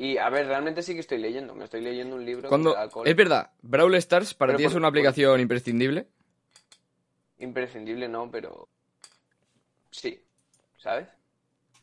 Y 0.00 0.16
a 0.16 0.30
ver, 0.30 0.46
realmente 0.46 0.80
sí 0.82 0.94
que 0.94 1.00
estoy 1.00 1.18
leyendo. 1.18 1.56
Me 1.56 1.64
estoy 1.64 1.80
leyendo 1.80 2.14
un 2.14 2.24
libro 2.24 2.48
Cuando, 2.48 2.76
es 3.04 3.16
verdad, 3.16 3.50
Brawl 3.62 3.96
Stars 3.96 4.32
para 4.32 4.56
ti 4.56 4.64
es 4.64 4.72
una 4.74 4.82
por- 4.82 4.90
aplicación 4.90 5.40
imprescindible. 5.40 6.06
Imprescindible, 7.40 8.08
no, 8.08 8.30
pero 8.30 8.68
sí, 9.90 10.22
¿sabes? 10.76 11.08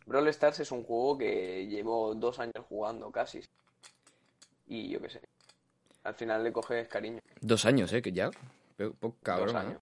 Brawl 0.06 0.30
Stars 0.30 0.62
es 0.62 0.72
un 0.72 0.84
juego 0.84 1.18
que 1.18 1.68
llevo 1.68 2.16
dos 2.16 2.40
años 2.40 2.64
jugando 2.70 3.12
casi. 3.12 3.42
Y 4.68 4.90
yo 4.90 5.02
qué 5.02 5.10
sé. 5.10 5.22
Al 6.06 6.16
final 6.16 6.42
le 6.44 6.54
coges 6.54 6.88
cariño. 6.88 7.20
Dos 7.42 7.66
años, 7.66 7.92
¿eh? 7.92 8.02
Que 8.02 8.14
ya. 8.14 8.32
Poco 9.00 9.18
cabrón, 9.24 9.48
dos 9.48 9.54
¿no? 9.56 9.60
años. 9.60 9.82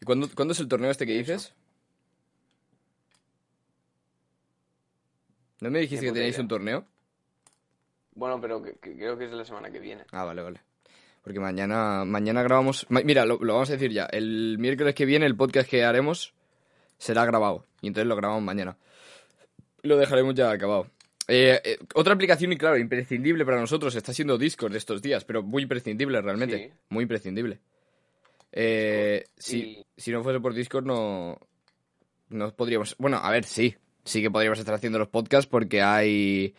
¿Y 0.00 0.04
cuándo, 0.06 0.28
cuándo 0.34 0.52
es 0.52 0.60
el 0.60 0.68
torneo 0.68 0.90
este 0.90 1.04
que 1.06 1.12
dices? 1.12 1.52
¿No 5.60 5.70
me 5.70 5.80
dijiste 5.80 6.06
que 6.06 6.12
tenéis 6.12 6.34
idea. 6.34 6.42
un 6.42 6.48
torneo? 6.48 6.84
Bueno, 8.14 8.40
pero 8.40 8.62
que- 8.62 8.74
que 8.74 8.94
creo 8.96 9.16
que 9.16 9.24
es 9.26 9.32
la 9.32 9.44
semana 9.44 9.70
que 9.70 9.78
viene. 9.78 10.04
Ah, 10.12 10.24
vale, 10.24 10.42
vale. 10.42 10.60
Porque 11.22 11.38
mañana, 11.38 12.04
mañana 12.04 12.42
grabamos. 12.42 12.86
ma- 12.88 13.02
Mira, 13.02 13.24
lo, 13.26 13.38
lo 13.38 13.54
vamos 13.54 13.68
a 13.70 13.74
decir 13.74 13.92
ya. 13.92 14.06
El 14.06 14.56
miércoles 14.58 14.94
que 14.94 15.04
viene, 15.04 15.26
el 15.26 15.36
podcast 15.36 15.68
que 15.68 15.84
haremos 15.84 16.32
será 16.98 17.24
grabado. 17.26 17.66
Y 17.82 17.88
entonces 17.88 18.08
lo 18.08 18.16
grabamos 18.16 18.42
mañana. 18.42 18.76
Lo 19.82 19.96
dejaremos 19.96 20.34
ya 20.34 20.50
acabado. 20.50 20.86
Eh, 21.28 21.60
eh, 21.64 21.78
otra 21.94 22.14
aplicación, 22.14 22.52
y 22.52 22.56
claro, 22.58 22.76
imprescindible 22.78 23.44
para 23.44 23.60
nosotros 23.60 23.94
está 23.94 24.12
siendo 24.12 24.36
Discord 24.36 24.74
estos 24.74 25.00
días, 25.00 25.24
pero 25.24 25.42
muy 25.42 25.62
imprescindible 25.62 26.20
realmente. 26.20 26.56
Sí. 26.68 26.74
Muy 26.88 27.02
imprescindible. 27.02 27.60
Eh, 28.52 29.24
Discord. 29.36 29.42
si, 29.44 29.58
Y- 29.58 29.86
si 29.96 30.10
no 30.10 30.22
fuese 30.22 30.40
por 30.40 30.54
Discord, 30.54 30.84
no. 30.86 31.38
No 32.30 32.54
podríamos. 32.54 32.96
Bueno, 32.98 33.18
a 33.18 33.30
ver, 33.30 33.44
sí. 33.44 33.74
Sí 34.04 34.22
que 34.22 34.30
podríamos 34.30 34.58
estar 34.58 34.74
haciendo 34.74 34.98
los 34.98 35.08
podcasts 35.08 35.48
porque 35.48 35.82
hay. 35.82 36.54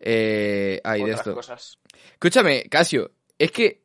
Eh, 0.00 0.80
hay 0.84 1.04
de 1.04 1.12
esto. 1.12 1.34
cosas. 1.34 1.78
Escúchame, 2.12 2.64
Casio, 2.68 3.12
es 3.38 3.50
que 3.50 3.82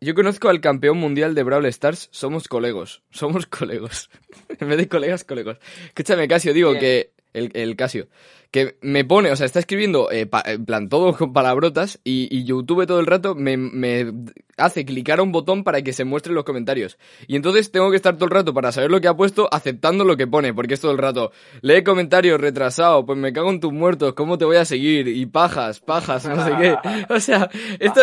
yo 0.00 0.14
conozco 0.14 0.48
al 0.48 0.60
campeón 0.60 0.98
mundial 0.98 1.34
de 1.34 1.44
Brawl 1.44 1.66
Stars, 1.66 2.08
somos 2.10 2.48
colegos, 2.48 3.02
somos 3.10 3.46
colegos. 3.48 4.10
en 4.48 4.68
vez 4.68 4.78
de 4.78 4.88
colegas, 4.88 5.24
colegos. 5.24 5.58
Escúchame, 5.86 6.26
Casio, 6.26 6.52
digo 6.52 6.72
que 6.74 7.12
el, 7.32 7.50
el 7.54 7.76
Casio, 7.76 8.08
que 8.50 8.76
me 8.82 9.04
pone, 9.04 9.30
o 9.30 9.36
sea, 9.36 9.46
está 9.46 9.58
escribiendo 9.58 10.10
eh, 10.10 10.26
pa- 10.26 10.42
en 10.46 10.64
plan 10.66 10.88
todo 10.88 11.16
con 11.16 11.32
palabrotas 11.32 12.00
y, 12.04 12.28
y 12.36 12.44
YouTube 12.44 12.86
todo 12.86 13.00
el 13.00 13.06
rato 13.06 13.34
me, 13.34 13.56
me 13.56 14.12
hace 14.58 14.84
clicar 14.84 15.18
a 15.18 15.22
un 15.22 15.32
botón 15.32 15.64
para 15.64 15.80
que 15.82 15.92
se 15.94 16.04
muestren 16.04 16.34
los 16.34 16.44
comentarios. 16.44 16.98
Y 17.26 17.36
entonces 17.36 17.70
tengo 17.72 17.90
que 17.90 17.96
estar 17.96 18.14
todo 18.16 18.26
el 18.26 18.30
rato 18.30 18.52
para 18.52 18.70
saber 18.72 18.90
lo 18.90 19.00
que 19.00 19.08
ha 19.08 19.16
puesto 19.16 19.48
aceptando 19.52 20.04
lo 20.04 20.16
que 20.16 20.26
pone, 20.26 20.52
porque 20.52 20.74
es 20.74 20.80
todo 20.80 20.92
el 20.92 20.98
rato, 20.98 21.32
lee 21.62 21.82
comentarios 21.82 22.40
retrasado, 22.40 23.06
pues 23.06 23.18
me 23.18 23.32
cago 23.32 23.50
en 23.50 23.60
tus 23.60 23.72
muertos, 23.72 24.12
¿cómo 24.14 24.36
te 24.36 24.44
voy 24.44 24.56
a 24.56 24.64
seguir? 24.66 25.08
Y 25.08 25.24
pajas, 25.26 25.80
pajas, 25.80 26.26
no 26.26 26.44
sé 26.44 26.52
qué. 26.60 26.76
O 27.08 27.20
sea, 27.20 27.48
esto, 27.78 28.00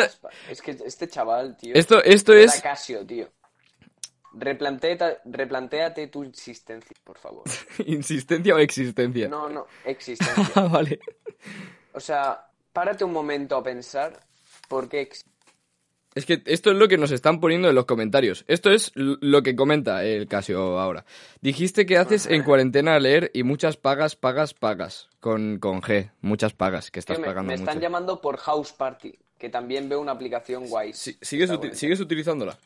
Es 0.50 0.62
que 0.62 0.71
este 0.86 1.07
chaval, 1.07 1.55
tío. 1.57 1.74
esto, 1.75 2.03
esto 2.03 2.33
es... 2.33 2.59
Casio, 2.62 3.05
tío. 3.05 3.27
Replantea, 4.39 5.19
replantéate 5.25 6.08
tu 6.08 6.24
existencia, 6.24 6.96
por 7.03 7.17
favor. 7.17 7.43
¿Insistencia 7.86 8.55
o 8.55 8.58
existencia? 8.60 9.27
No, 9.27 9.50
no, 9.50 9.67
existencia. 9.86 10.46
Ah, 10.55 10.67
vale. 10.67 11.00
O 11.93 12.00
sea, 12.00 12.50
párate 12.72 13.03
un 13.03 13.12
momento 13.13 13.55
a 13.58 13.63
pensar 13.63 14.19
por 14.67 14.88
qué 14.88 15.10
Es 16.15 16.25
que 16.25 16.41
esto 16.46 16.72
es 16.72 16.77
lo 16.77 16.88
que 16.88 16.98
nos 16.98 17.12
están 17.12 17.39
poniendo 17.39 17.69
en 17.69 17.75
los 17.75 17.86
comentarios. 17.86 18.46
Esto 18.48 18.72
es 18.72 18.91
lo 18.96 19.41
que 19.43 19.55
comenta 19.55 20.03
el 20.03 20.27
Casio 20.27 20.79
ahora. 20.79 21.05
Dijiste 21.41 21.86
que 21.86 21.98
haces 21.98 22.25
en 22.27 22.43
cuarentena 22.43 23.00
leer 23.00 23.31
y 23.34 23.43
muchas 23.43 23.77
pagas, 23.77 24.15
pagas, 24.15 24.53
pagas. 24.53 25.10
Con, 25.19 25.60
con 25.60 25.81
G, 25.81 26.12
muchas 26.22 26.53
pagas, 26.53 26.91
que 26.91 27.00
estás 27.00 27.19
me, 27.19 27.25
pagando 27.25 27.50
me 27.50 27.55
están 27.55 27.75
mucho. 27.75 27.81
llamando 27.84 28.22
por 28.22 28.38
House 28.38 28.72
Party, 28.72 29.13
que 29.38 29.50
también 29.50 29.89
veo 29.89 30.00
una 30.00 30.13
aplicación 30.13 30.67
guay. 30.67 30.93
Sí, 30.93 31.17
¿sigues, 31.22 31.50
uti- 31.50 31.58
buena. 31.60 31.75
¿Sigues 31.75 32.00
utilizándola? 32.00 32.58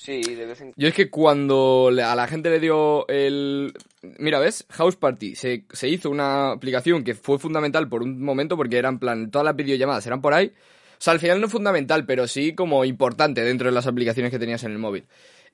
Sí, 0.00 0.22
de 0.22 0.46
vez 0.46 0.58
en 0.62 0.72
Yo 0.76 0.88
es 0.88 0.94
que 0.94 1.10
cuando 1.10 1.90
a 1.90 2.14
la 2.14 2.26
gente 2.26 2.48
le 2.48 2.58
dio 2.58 3.06
el... 3.08 3.74
Mira, 4.18 4.38
¿ves? 4.38 4.64
House 4.70 4.96
Party. 4.96 5.34
Se, 5.34 5.66
se 5.70 5.90
hizo 5.90 6.08
una 6.08 6.52
aplicación 6.52 7.04
que 7.04 7.14
fue 7.14 7.38
fundamental 7.38 7.86
por 7.86 8.02
un 8.02 8.22
momento 8.22 8.56
porque 8.56 8.78
eran 8.78 8.98
plan... 8.98 9.30
Todas 9.30 9.44
las 9.44 9.56
videollamadas 9.56 10.06
eran 10.06 10.22
por 10.22 10.32
ahí. 10.32 10.46
O 10.46 10.96
sea, 11.02 11.12
al 11.12 11.20
final 11.20 11.38
no 11.42 11.50
fundamental, 11.50 12.06
pero 12.06 12.26
sí 12.26 12.54
como 12.54 12.86
importante 12.86 13.42
dentro 13.42 13.68
de 13.68 13.74
las 13.74 13.86
aplicaciones 13.86 14.30
que 14.30 14.38
tenías 14.38 14.64
en 14.64 14.72
el 14.72 14.78
móvil. 14.78 15.04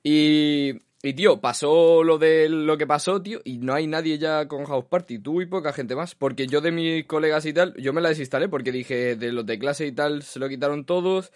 Y... 0.01 0.75
Y, 1.03 1.13
tío, 1.13 1.41
pasó 1.41 2.03
lo 2.03 2.17
de 2.17 2.49
lo 2.49 2.75
que 2.77 2.87
pasó, 2.87 3.21
tío, 3.21 3.39
y 3.43 3.59
no 3.59 3.75
hay 3.75 3.85
nadie 3.85 4.17
ya 4.17 4.47
con 4.47 4.65
House 4.65 4.85
Party. 4.85 5.19
Tú 5.19 5.41
y 5.41 5.45
poca 5.45 5.71
gente 5.71 5.95
más. 5.95 6.15
Porque 6.15 6.47
yo 6.47 6.59
de 6.61 6.71
mis 6.71 7.05
colegas 7.05 7.45
y 7.45 7.53
tal, 7.53 7.75
yo 7.77 7.93
me 7.93 8.01
la 8.01 8.09
desinstalé 8.09 8.49
porque 8.49 8.71
dije, 8.71 9.15
de 9.15 9.31
los 9.31 9.45
de 9.45 9.59
clase 9.59 9.85
y 9.85 9.91
tal, 9.91 10.23
se 10.23 10.39
lo 10.39 10.49
quitaron 10.49 10.85
todos. 10.85 11.31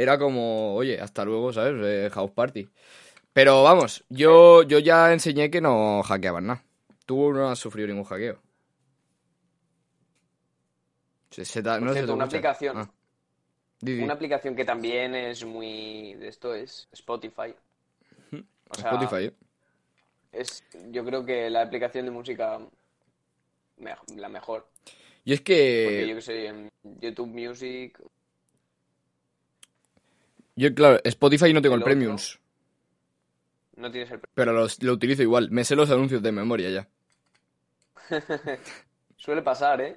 Era 0.00 0.16
como, 0.16 0.76
oye, 0.76 1.00
hasta 1.00 1.24
luego, 1.24 1.52
¿sabes? 1.52 1.74
Eh, 1.84 2.08
House 2.10 2.30
Party. 2.30 2.68
Pero 3.32 3.64
vamos, 3.64 4.04
yo, 4.08 4.62
yo 4.62 4.78
ya 4.78 5.12
enseñé 5.12 5.50
que 5.50 5.60
no 5.60 6.04
hackeaban 6.04 6.46
nada. 6.46 6.64
Tú 7.04 7.32
no 7.32 7.48
has 7.48 7.58
sufrido 7.58 7.88
ningún 7.88 8.04
hackeo. 8.04 8.40
Se- 11.30 11.44
se 11.44 11.62
no 11.62 11.92
cierto, 11.92 12.14
una 12.14 12.24
aplicación. 12.26 12.78
Ah. 12.78 12.90
Una 13.82 14.12
aplicación 14.14 14.54
que 14.54 14.64
también 14.64 15.16
es 15.16 15.44
muy 15.44 16.14
de 16.14 16.28
esto 16.28 16.54
es 16.54 16.88
Spotify. 16.92 17.54
O 18.70 18.74
sea, 18.74 18.90
Spotify, 18.92 19.24
¿eh? 19.26 19.34
es 20.30 20.62
yo 20.90 21.04
creo 21.04 21.24
que 21.24 21.50
la 21.50 21.62
aplicación 21.62 22.04
de 22.04 22.10
música 22.12 22.60
me- 23.78 23.96
la 24.16 24.28
mejor. 24.28 24.68
Y 25.24 25.32
es 25.32 25.40
Porque 25.40 26.06
yo 26.06 26.06
que, 26.08 26.14
que 26.14 26.22
sé, 26.22 26.46
en 26.46 26.70
YouTube 27.00 27.28
Music, 27.28 27.98
yo 30.58 30.74
claro, 30.74 31.00
Spotify 31.04 31.52
no 31.52 31.62
tengo 31.62 31.76
el. 31.76 31.82
Premiums, 31.82 32.38
no 33.76 33.90
tienes 33.90 34.10
el... 34.10 34.20
pero 34.34 34.52
los- 34.52 34.82
lo 34.82 34.92
utilizo 34.92 35.22
igual. 35.22 35.50
Me 35.50 35.64
sé 35.64 35.76
los 35.76 35.90
anuncios 35.90 36.22
de 36.22 36.32
memoria 36.32 36.70
ya. 36.70 36.88
Suele 39.16 39.42
pasar, 39.42 39.80
¿eh? 39.80 39.96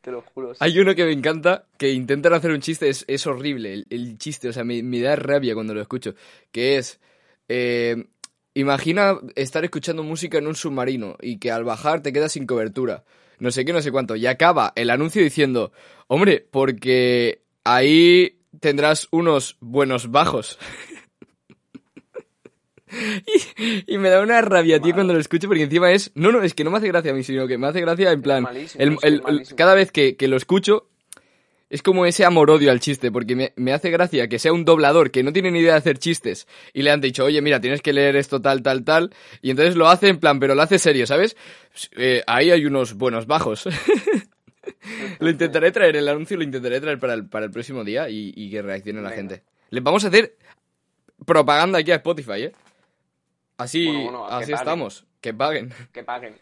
Te 0.00 0.10
lo 0.10 0.22
juro. 0.22 0.52
sí. 0.54 0.58
Hay 0.60 0.78
uno 0.78 0.94
que 0.94 1.04
me 1.04 1.12
encanta, 1.12 1.66
que 1.78 1.90
intentan 1.92 2.32
hacer 2.34 2.50
un 2.50 2.60
chiste, 2.60 2.88
es, 2.88 3.04
es 3.08 3.26
horrible 3.26 3.72
el, 3.72 3.86
el 3.90 4.18
chiste, 4.18 4.48
o 4.48 4.52
sea, 4.52 4.64
me, 4.64 4.82
me 4.82 5.00
da 5.00 5.16
rabia 5.16 5.54
cuando 5.54 5.74
lo 5.74 5.80
escucho, 5.80 6.14
que 6.50 6.76
es, 6.76 7.00
eh, 7.48 8.04
imagina 8.54 9.18
estar 9.36 9.64
escuchando 9.64 10.02
música 10.02 10.38
en 10.38 10.46
un 10.46 10.54
submarino 10.54 11.16
y 11.20 11.38
que 11.38 11.50
al 11.50 11.64
bajar 11.64 12.02
te 12.02 12.12
quedas 12.12 12.32
sin 12.32 12.46
cobertura, 12.46 13.04
no 13.38 13.50
sé 13.50 13.64
qué, 13.64 13.72
no 13.72 13.80
sé 13.82 13.90
cuánto, 13.90 14.16
y 14.16 14.26
acaba 14.26 14.72
el 14.76 14.90
anuncio 14.90 15.22
diciendo, 15.22 15.72
hombre, 16.08 16.46
porque 16.50 17.42
ahí 17.64 18.38
tendrás 18.60 19.08
unos 19.10 19.56
buenos 19.60 20.10
bajos. 20.10 20.58
Y, 23.56 23.94
y 23.94 23.96
me 23.96 24.10
da 24.10 24.20
una 24.20 24.42
rabia, 24.42 24.78
tío, 24.78 24.92
cuando 24.92 25.14
lo 25.14 25.18
escucho, 25.18 25.48
porque 25.48 25.62
encima 25.62 25.90
es. 25.92 26.10
No, 26.14 26.30
no, 26.30 26.42
es 26.42 26.52
que 26.52 26.62
no 26.62 26.70
me 26.70 26.76
hace 26.76 26.88
gracia 26.88 27.12
a 27.12 27.14
mí, 27.14 27.22
sino 27.22 27.46
que 27.46 27.56
me 27.56 27.66
hace 27.66 27.80
gracia 27.80 28.12
en 28.12 28.20
plan. 28.20 28.42
malísimo, 28.42 28.84
el- 28.84 28.98
el- 29.02 29.22
el- 29.26 29.54
cada 29.56 29.72
vez 29.74 29.90
que, 29.90 30.14
que 30.16 30.28
lo 30.28 30.36
escucho, 30.36 30.90
es 31.70 31.82
como 31.82 32.04
ese 32.04 32.26
amor-odio 32.26 32.70
al 32.70 32.80
chiste, 32.80 33.10
porque 33.10 33.34
me, 33.34 33.54
me 33.56 33.72
hace 33.72 33.90
gracia 33.90 34.28
que 34.28 34.38
sea 34.38 34.52
un 34.52 34.66
doblador 34.66 35.10
que 35.10 35.22
no 35.22 35.32
tiene 35.32 35.50
ni 35.50 35.60
idea 35.60 35.72
de 35.72 35.78
hacer 35.78 35.96
chistes 35.98 36.46
y 36.74 36.82
le 36.82 36.90
han 36.90 37.00
dicho, 37.00 37.24
oye, 37.24 37.40
mira, 37.40 37.62
tienes 37.62 37.80
que 37.80 37.94
leer 37.94 38.14
esto 38.16 38.42
tal, 38.42 38.62
tal, 38.62 38.84
tal, 38.84 39.14
y 39.40 39.48
entonces 39.48 39.74
lo 39.74 39.88
hace 39.88 40.08
en 40.08 40.18
plan, 40.20 40.38
pero 40.38 40.54
lo 40.54 40.60
hace 40.60 40.78
serio, 40.78 41.06
¿sabes? 41.06 41.34
Eh, 41.96 42.22
ahí 42.26 42.50
hay 42.50 42.66
unos 42.66 42.92
buenos 42.92 43.26
bajos. 43.26 43.66
lo 45.20 45.30
intentaré 45.30 45.70
traer, 45.72 45.96
el 45.96 46.08
anuncio 46.08 46.36
lo 46.36 46.42
intentaré 46.44 46.80
traer 46.80 46.98
para 46.98 47.14
el, 47.14 47.28
para 47.28 47.44
el 47.46 47.50
próximo 47.50 47.84
día 47.84 48.08
y, 48.08 48.32
y 48.36 48.50
que 48.50 48.62
reaccione 48.62 49.00
la 49.02 49.10
gente. 49.10 49.42
Les 49.70 49.82
vamos 49.82 50.04
a 50.04 50.08
hacer 50.08 50.36
propaganda 51.24 51.78
aquí 51.78 51.90
a 51.92 51.96
Spotify, 51.96 52.44
¿eh? 52.44 52.52
Así, 53.58 53.86
Bueno, 53.86 54.02
bueno, 54.20 54.26
que 54.28 54.34
así 54.44 54.52
estamos, 54.52 55.06
que 55.20 55.34
paguen. 55.34 55.72
Que 55.92 56.02
paguen. 56.02 56.34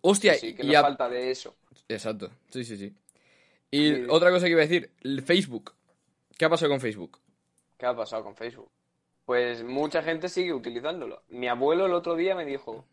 Hostia, 0.00 0.34
Sí, 0.34 0.54
que 0.54 0.64
y 0.64 0.70
no 0.70 0.78
a- 0.78 0.82
falta 0.82 1.08
de 1.08 1.30
eso. 1.30 1.54
Exacto, 1.88 2.30
sí, 2.50 2.64
sí, 2.64 2.76
sí. 2.76 2.94
Y 3.70 3.94
Sí. 3.94 4.06
otra 4.08 4.30
cosa 4.30 4.46
que 4.46 4.52
iba 4.52 4.62
a 4.62 4.66
decir, 4.66 4.90
Facebook. 5.24 5.74
¿Qué 6.38 6.44
ha 6.44 6.50
pasado 6.50 6.70
con 6.70 6.80
Facebook? 6.80 7.18
¿Qué 7.76 7.86
ha 7.86 7.94
pasado 7.94 8.22
con 8.24 8.36
Facebook? 8.36 8.70
Pues 9.24 9.62
mucha 9.64 10.02
gente 10.02 10.28
sigue 10.28 10.52
utilizándolo. 10.52 11.22
Mi 11.28 11.48
abuelo 11.48 11.86
el 11.86 11.92
otro 11.92 12.14
día 12.16 12.34
me 12.34 12.44
dijo, 12.44 12.84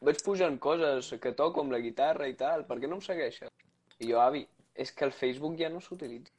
vaig 0.00 0.22
pujant 0.24 0.58
coses 0.58 1.14
que 1.20 1.32
toco 1.32 1.60
amb 1.62 1.72
la 1.72 1.80
guitarra 1.80 2.28
i 2.28 2.34
tal, 2.34 2.66
per 2.66 2.78
què 2.80 2.88
no 2.88 2.96
em 2.96 3.02
segueixes? 3.04 3.50
I 3.98 4.10
jo, 4.12 4.20
avi, 4.20 4.46
és 4.74 4.92
que 4.92 5.04
el 5.06 5.12
Facebook 5.12 5.56
ja 5.58 5.68
no 5.72 5.80
s'utilitza. 5.80 6.32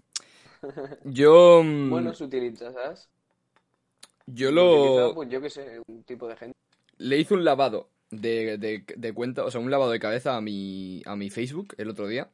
Yo, 1.04 1.62
mm, 1.64 1.90
Bueno, 1.90 2.14
s'utilitza, 2.14 2.72
¿sabes? 2.74 3.08
yo 4.26 4.50
Utiliza, 4.50 5.08
lo, 5.08 5.14
pues 5.16 5.30
yo 5.30 5.40
qué 5.42 5.50
sé, 5.50 5.82
un 5.88 6.04
tipo 6.04 6.28
de 6.28 6.36
gente. 6.36 6.58
le 6.98 7.18
hice 7.18 7.34
un 7.34 7.46
lavado 7.46 7.90
de, 8.12 8.58
de, 8.58 8.84
de 8.96 9.14
cuenta, 9.14 9.46
o 9.46 9.52
sea, 9.52 9.62
un 9.62 9.72
lavado 9.72 9.92
de 9.92 10.00
cabeza 10.00 10.36
a 10.36 10.42
mi, 10.42 11.02
a 11.06 11.16
mi 11.16 11.30
Facebook 11.30 11.76
el 11.78 11.90
otro 11.90 12.08
día. 12.08 12.30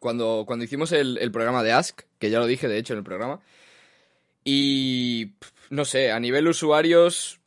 Cuando, 0.00 0.44
cuando 0.46 0.64
hicimos 0.64 0.92
el, 0.92 1.18
el 1.18 1.30
programa 1.30 1.62
de 1.62 1.72
Ask, 1.72 2.02
que 2.18 2.30
ya 2.30 2.40
lo 2.40 2.46
dije 2.46 2.68
de 2.68 2.78
hecho 2.78 2.92
en 2.94 2.98
el 2.98 3.04
programa. 3.04 3.40
Y 4.44 5.32
no 5.70 5.84
sé, 5.84 6.10
a 6.10 6.20
nivel 6.20 6.48
usuarios, 6.48 7.40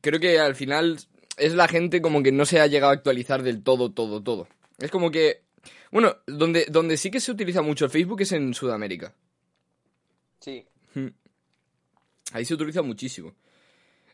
creo 0.00 0.20
que 0.20 0.38
al 0.38 0.54
final 0.54 0.98
es 1.46 1.54
la 1.54 1.68
gente 1.68 2.00
como 2.00 2.22
que 2.22 2.32
no 2.32 2.44
se 2.44 2.60
ha 2.60 2.66
llegado 2.66 2.90
a 2.90 2.94
actualizar 2.94 3.42
del 3.42 3.62
todo, 3.62 3.90
todo, 3.92 4.22
todo. 4.22 4.48
Es 4.78 4.90
como 4.90 5.10
que, 5.10 5.42
bueno, 5.90 6.16
donde, 6.26 6.66
donde 6.68 6.96
sí 6.96 7.10
que 7.10 7.20
se 7.20 7.30
utiliza 7.32 7.62
mucho 7.62 7.84
el 7.84 7.90
Facebook 7.90 8.20
es 8.22 8.32
en 8.32 8.54
Sudamérica. 8.54 9.14
Sí, 10.40 10.64
Ahí 12.32 12.44
se 12.44 12.54
utiliza 12.54 12.82
muchísimo. 12.82 13.34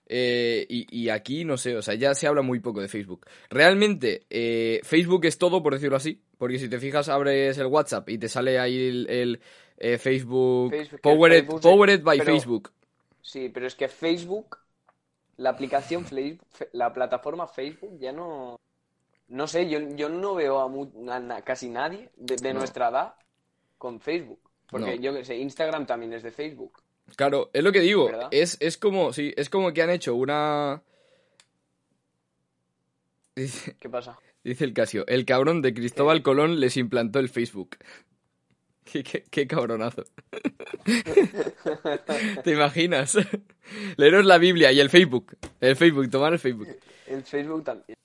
Eh, 0.06 0.66
y, 0.68 0.87
y 1.02 1.08
aquí, 1.11 1.44
no 1.44 1.56
sé, 1.56 1.76
o 1.76 1.82
sea, 1.82 1.94
ya 1.94 2.14
se 2.14 2.26
habla 2.26 2.42
muy 2.42 2.58
poco 2.61 2.80
de 2.80 2.88
Facebook. 2.88 3.26
Realmente, 3.50 4.25
eh, 4.30 4.80
Facebook 4.82 5.25
es 5.26 5.38
todo, 5.38 5.62
por 5.62 5.75
decirlo 5.75 5.97
así. 5.97 6.20
Porque 6.38 6.58
si 6.58 6.68
te 6.68 6.78
fijas, 6.80 7.08
abres 7.08 7.58
el 7.58 7.66
WhatsApp 7.66 8.08
y 8.08 8.18
te 8.18 8.28
sale 8.28 8.58
ahí 8.58 8.88
el, 8.88 9.11
el, 9.11 9.40
eh, 9.76 9.99
Facebook, 9.99 10.70
Facebook, 10.70 11.00
powered, 11.00 11.40
Facebook, 11.44 11.61
powered 11.61 12.02
by 12.02 12.18
pero- 12.18 12.32
Facebook. 12.32 12.73
sí, 13.23 13.50
pero 13.52 13.66
es 13.66 13.75
que 13.75 13.88
Facebook, 13.88 14.58
la 15.38 15.50
aplicación, 15.50 16.04
Face- 16.04 16.38
la 16.73 16.92
plataforma 16.92 17.47
Facebook 17.49 17.99
ya 17.99 18.12
no... 18.12 18.61
No 19.28 19.47
sé, 19.47 19.68
yo, 19.68 19.78
yo 19.97 20.09
no 20.09 20.35
veo 20.35 20.59
a, 20.61 20.68
mu- 20.68 21.11
a 21.11 21.42
casi 21.42 21.68
nadie 21.68 22.11
de, 22.16 22.37
de 22.37 22.52
No. 22.52 22.61
nuestra 22.61 22.88
edad 22.88 23.14
con 23.76 24.00
Facebook. 24.00 24.40
Porque 24.71 24.97
No. 24.97 25.02
yo 25.02 25.12
que 25.14 25.25
sé, 25.25 25.37
Instagram 25.37 25.87
también 25.87 26.12
es 26.12 26.23
de 26.23 26.30
Facebook. 26.30 26.83
Claro, 27.16 27.49
es 27.52 27.62
lo 27.64 27.73
que 27.73 27.80
digo. 27.80 28.11
Es, 28.30 28.57
es 28.61 28.76
como, 28.76 29.12
sí, 29.14 29.33
es 29.37 29.49
como 29.50 29.73
que 29.73 29.83
han 29.83 29.90
hecho 29.90 30.14
una. 30.14 30.83
Dice, 33.37 33.76
¿Qué 33.78 33.88
pasa? 33.88 34.18
dice 34.45 34.64
el 34.64 34.73
Casio, 34.73 35.07
el 35.07 35.25
cabrón 35.25 35.62
de 35.62 35.75
Cristóbal 35.75 36.23
Colón 36.23 36.59
les 36.61 36.76
implantó 36.76 37.18
el 37.18 37.28
Facebook. 37.28 37.76
Qué, 38.90 39.02
qué- 39.04 39.25
qué 39.30 39.47
cabronazo. 39.47 40.04
¿Te 42.45 42.50
imaginas? 42.52 43.16
Leeros 43.97 44.25
la 44.25 44.38
Biblia 44.38 44.73
y 44.73 44.80
el 44.80 44.90
Facebook. 44.90 45.37
El 45.61 45.76
Facebook, 45.76 46.09
tomar 46.11 46.33
el 46.33 46.38
Facebook. 46.38 46.68
El 47.07 47.23
Facebook 47.23 47.64
también. 47.64 47.97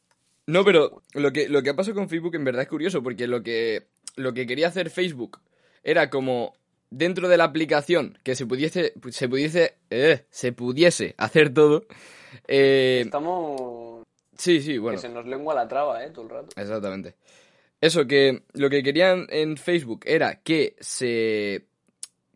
No, 0.47 0.65
pero 0.65 1.01
lo 1.13 1.31
que, 1.31 1.47
lo 1.47 1.61
que 1.63 1.69
ha 1.69 1.75
pasado 1.75 1.95
con 1.95 2.09
Facebook 2.09 2.35
en 2.35 2.43
verdad 2.43 2.63
es 2.63 2.67
curioso, 2.67 3.01
porque 3.01 3.27
lo 3.27 3.41
que, 3.43 3.87
lo 4.17 4.33
que 4.33 4.45
quería 4.45 4.67
hacer 4.67 4.89
Facebook 4.89 5.39
era 5.83 6.09
como 6.09 6.53
dentro 6.89 7.29
de 7.29 7.37
la 7.37 7.45
aplicación 7.45 8.17
que 8.23 8.35
se 8.35 8.45
pudiese, 8.45 8.93
se 9.09 9.29
pudiese, 9.29 9.75
eh, 9.89 10.25
se 10.29 10.51
pudiese 10.51 11.15
hacer 11.17 11.53
todo. 11.53 11.85
eh, 12.47 13.03
Estamos... 13.05 14.03
sí, 14.37 14.61
sí, 14.61 14.77
bueno. 14.77 14.97
Que 14.97 15.01
se 15.07 15.13
nos 15.13 15.25
lengua 15.25 15.55
la 15.55 15.67
traba, 15.67 16.03
¿eh? 16.03 16.09
Todo 16.11 16.25
el 16.25 16.29
rato. 16.31 16.47
Exactamente. 16.57 17.15
Eso, 17.83 18.07
que 18.07 18.43
lo 18.53 18.69
que 18.69 18.81
querían 18.81 19.27
en 19.29 19.57
Facebook 19.57 20.03
era 20.05 20.41
que 20.41 20.77
se. 20.79 21.65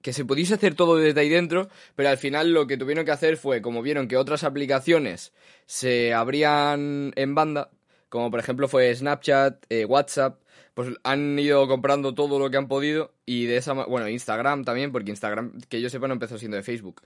que 0.01 0.11
se 0.11 0.25
pudiese 0.25 0.55
hacer 0.55 0.75
todo 0.75 0.97
desde 0.97 1.21
ahí 1.21 1.29
dentro, 1.29 1.69
pero 1.95 2.09
al 2.09 2.17
final 2.17 2.51
lo 2.51 2.67
que 2.67 2.75
tuvieron 2.75 3.05
que 3.05 3.11
hacer 3.11 3.37
fue, 3.37 3.61
como 3.61 3.81
vieron 3.81 4.09
que 4.09 4.17
otras 4.17 4.43
aplicaciones 4.43 5.31
se 5.65 6.13
abrían 6.13 7.13
en 7.15 7.33
banda, 7.33 7.71
como 8.09 8.29
por 8.29 8.41
ejemplo 8.41 8.67
fue 8.67 8.93
Snapchat, 8.93 9.63
eh, 9.69 9.85
WhatsApp, 9.85 10.41
pues 10.73 10.89
han 11.05 11.39
ido 11.39 11.65
comprando 11.69 12.13
todo 12.13 12.39
lo 12.39 12.51
que 12.51 12.57
han 12.57 12.67
podido 12.67 13.13
y 13.25 13.45
de 13.45 13.55
esa 13.55 13.71
bueno, 13.71 14.09
Instagram 14.09 14.65
también, 14.65 14.91
porque 14.91 15.11
Instagram, 15.11 15.61
que 15.69 15.79
yo 15.79 15.89
sepa, 15.89 16.09
no 16.09 16.13
empezó 16.15 16.37
siendo 16.37 16.57
de 16.57 16.63
Facebook. 16.63 17.03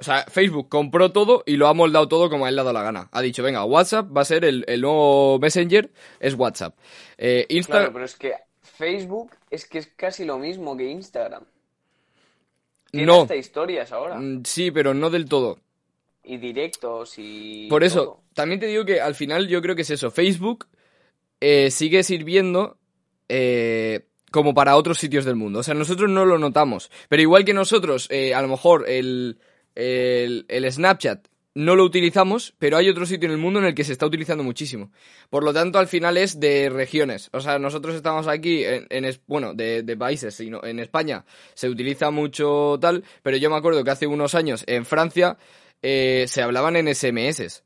O 0.00 0.02
sea, 0.02 0.24
Facebook 0.24 0.70
compró 0.70 1.12
todo 1.12 1.42
y 1.44 1.56
lo 1.56 1.68
ha 1.68 1.74
moldado 1.74 2.08
todo 2.08 2.30
como 2.30 2.46
a 2.46 2.48
él 2.48 2.54
le 2.54 2.62
ha 2.62 2.64
dado 2.64 2.72
la 2.72 2.82
gana. 2.82 3.08
Ha 3.12 3.20
dicho, 3.20 3.42
venga, 3.42 3.64
WhatsApp 3.64 4.08
va 4.16 4.22
a 4.22 4.24
ser 4.24 4.46
el, 4.46 4.64
el 4.66 4.80
nuevo 4.80 5.38
Messenger, 5.38 5.90
es 6.18 6.34
WhatsApp. 6.34 6.74
Eh, 7.18 7.44
Claro, 7.46 7.58
Instagram... 7.58 7.92
pero 7.92 8.04
es 8.06 8.16
que 8.16 8.34
Facebook 8.62 9.30
es 9.50 9.66
que 9.66 9.78
es 9.78 9.88
casi 9.88 10.24
lo 10.24 10.38
mismo 10.38 10.74
que 10.74 10.88
Instagram. 10.88 11.44
Tiene 12.90 13.06
no, 13.06 13.22
hasta 13.22 13.36
historias 13.36 13.92
ahora. 13.92 14.16
Mm, 14.16 14.42
sí, 14.44 14.70
pero 14.70 14.94
no 14.94 15.10
del 15.10 15.26
todo. 15.28 15.58
Y 16.24 16.38
directos 16.38 17.14
y... 17.18 17.68
Por 17.68 17.84
eso, 17.84 18.04
todo. 18.04 18.22
también 18.32 18.58
te 18.58 18.66
digo 18.66 18.86
que 18.86 19.02
al 19.02 19.14
final 19.14 19.48
yo 19.48 19.60
creo 19.60 19.76
que 19.76 19.82
es 19.82 19.90
eso. 19.90 20.10
Facebook 20.10 20.66
eh, 21.40 21.70
sigue 21.70 22.02
sirviendo 22.02 22.78
eh, 23.28 24.06
como 24.30 24.54
para 24.54 24.76
otros 24.76 24.96
sitios 24.96 25.26
del 25.26 25.36
mundo. 25.36 25.58
O 25.58 25.62
sea, 25.62 25.74
nosotros 25.74 26.08
no 26.08 26.24
lo 26.24 26.38
notamos. 26.38 26.90
Pero 27.10 27.20
igual 27.20 27.44
que 27.44 27.52
nosotros, 27.52 28.06
eh, 28.10 28.34
a 28.34 28.40
lo 28.40 28.48
mejor 28.48 28.88
el, 28.88 29.38
el, 29.74 30.44
el 30.48 30.70
Snapchat 30.72 31.26
no 31.52 31.74
lo 31.74 31.82
utilizamos, 31.84 32.54
pero 32.58 32.76
hay 32.76 32.88
otro 32.88 33.04
sitio 33.06 33.26
en 33.26 33.32
el 33.32 33.38
mundo 33.38 33.58
en 33.58 33.66
el 33.66 33.74
que 33.74 33.82
se 33.82 33.92
está 33.92 34.06
utilizando 34.06 34.44
muchísimo. 34.44 34.92
Por 35.30 35.42
lo 35.42 35.52
tanto, 35.52 35.80
al 35.80 35.88
final 35.88 36.16
es 36.16 36.38
de 36.38 36.70
regiones. 36.70 37.28
O 37.32 37.40
sea, 37.40 37.58
nosotros 37.58 37.96
estamos 37.96 38.28
aquí, 38.28 38.62
en, 38.64 38.86
bueno, 39.26 39.52
de, 39.52 39.82
de 39.82 39.96
países, 39.96 40.32
sino 40.34 40.62
en 40.64 40.78
España 40.78 41.24
se 41.54 41.68
utiliza 41.68 42.10
mucho 42.12 42.78
tal, 42.80 43.02
pero 43.22 43.36
yo 43.36 43.50
me 43.50 43.56
acuerdo 43.56 43.82
que 43.82 43.90
hace 43.90 44.06
unos 44.06 44.36
años 44.36 44.62
en 44.68 44.86
Francia 44.86 45.38
eh, 45.82 46.26
se 46.28 46.40
hablaban 46.42 46.76
en 46.76 46.86
SMS. 46.94 47.64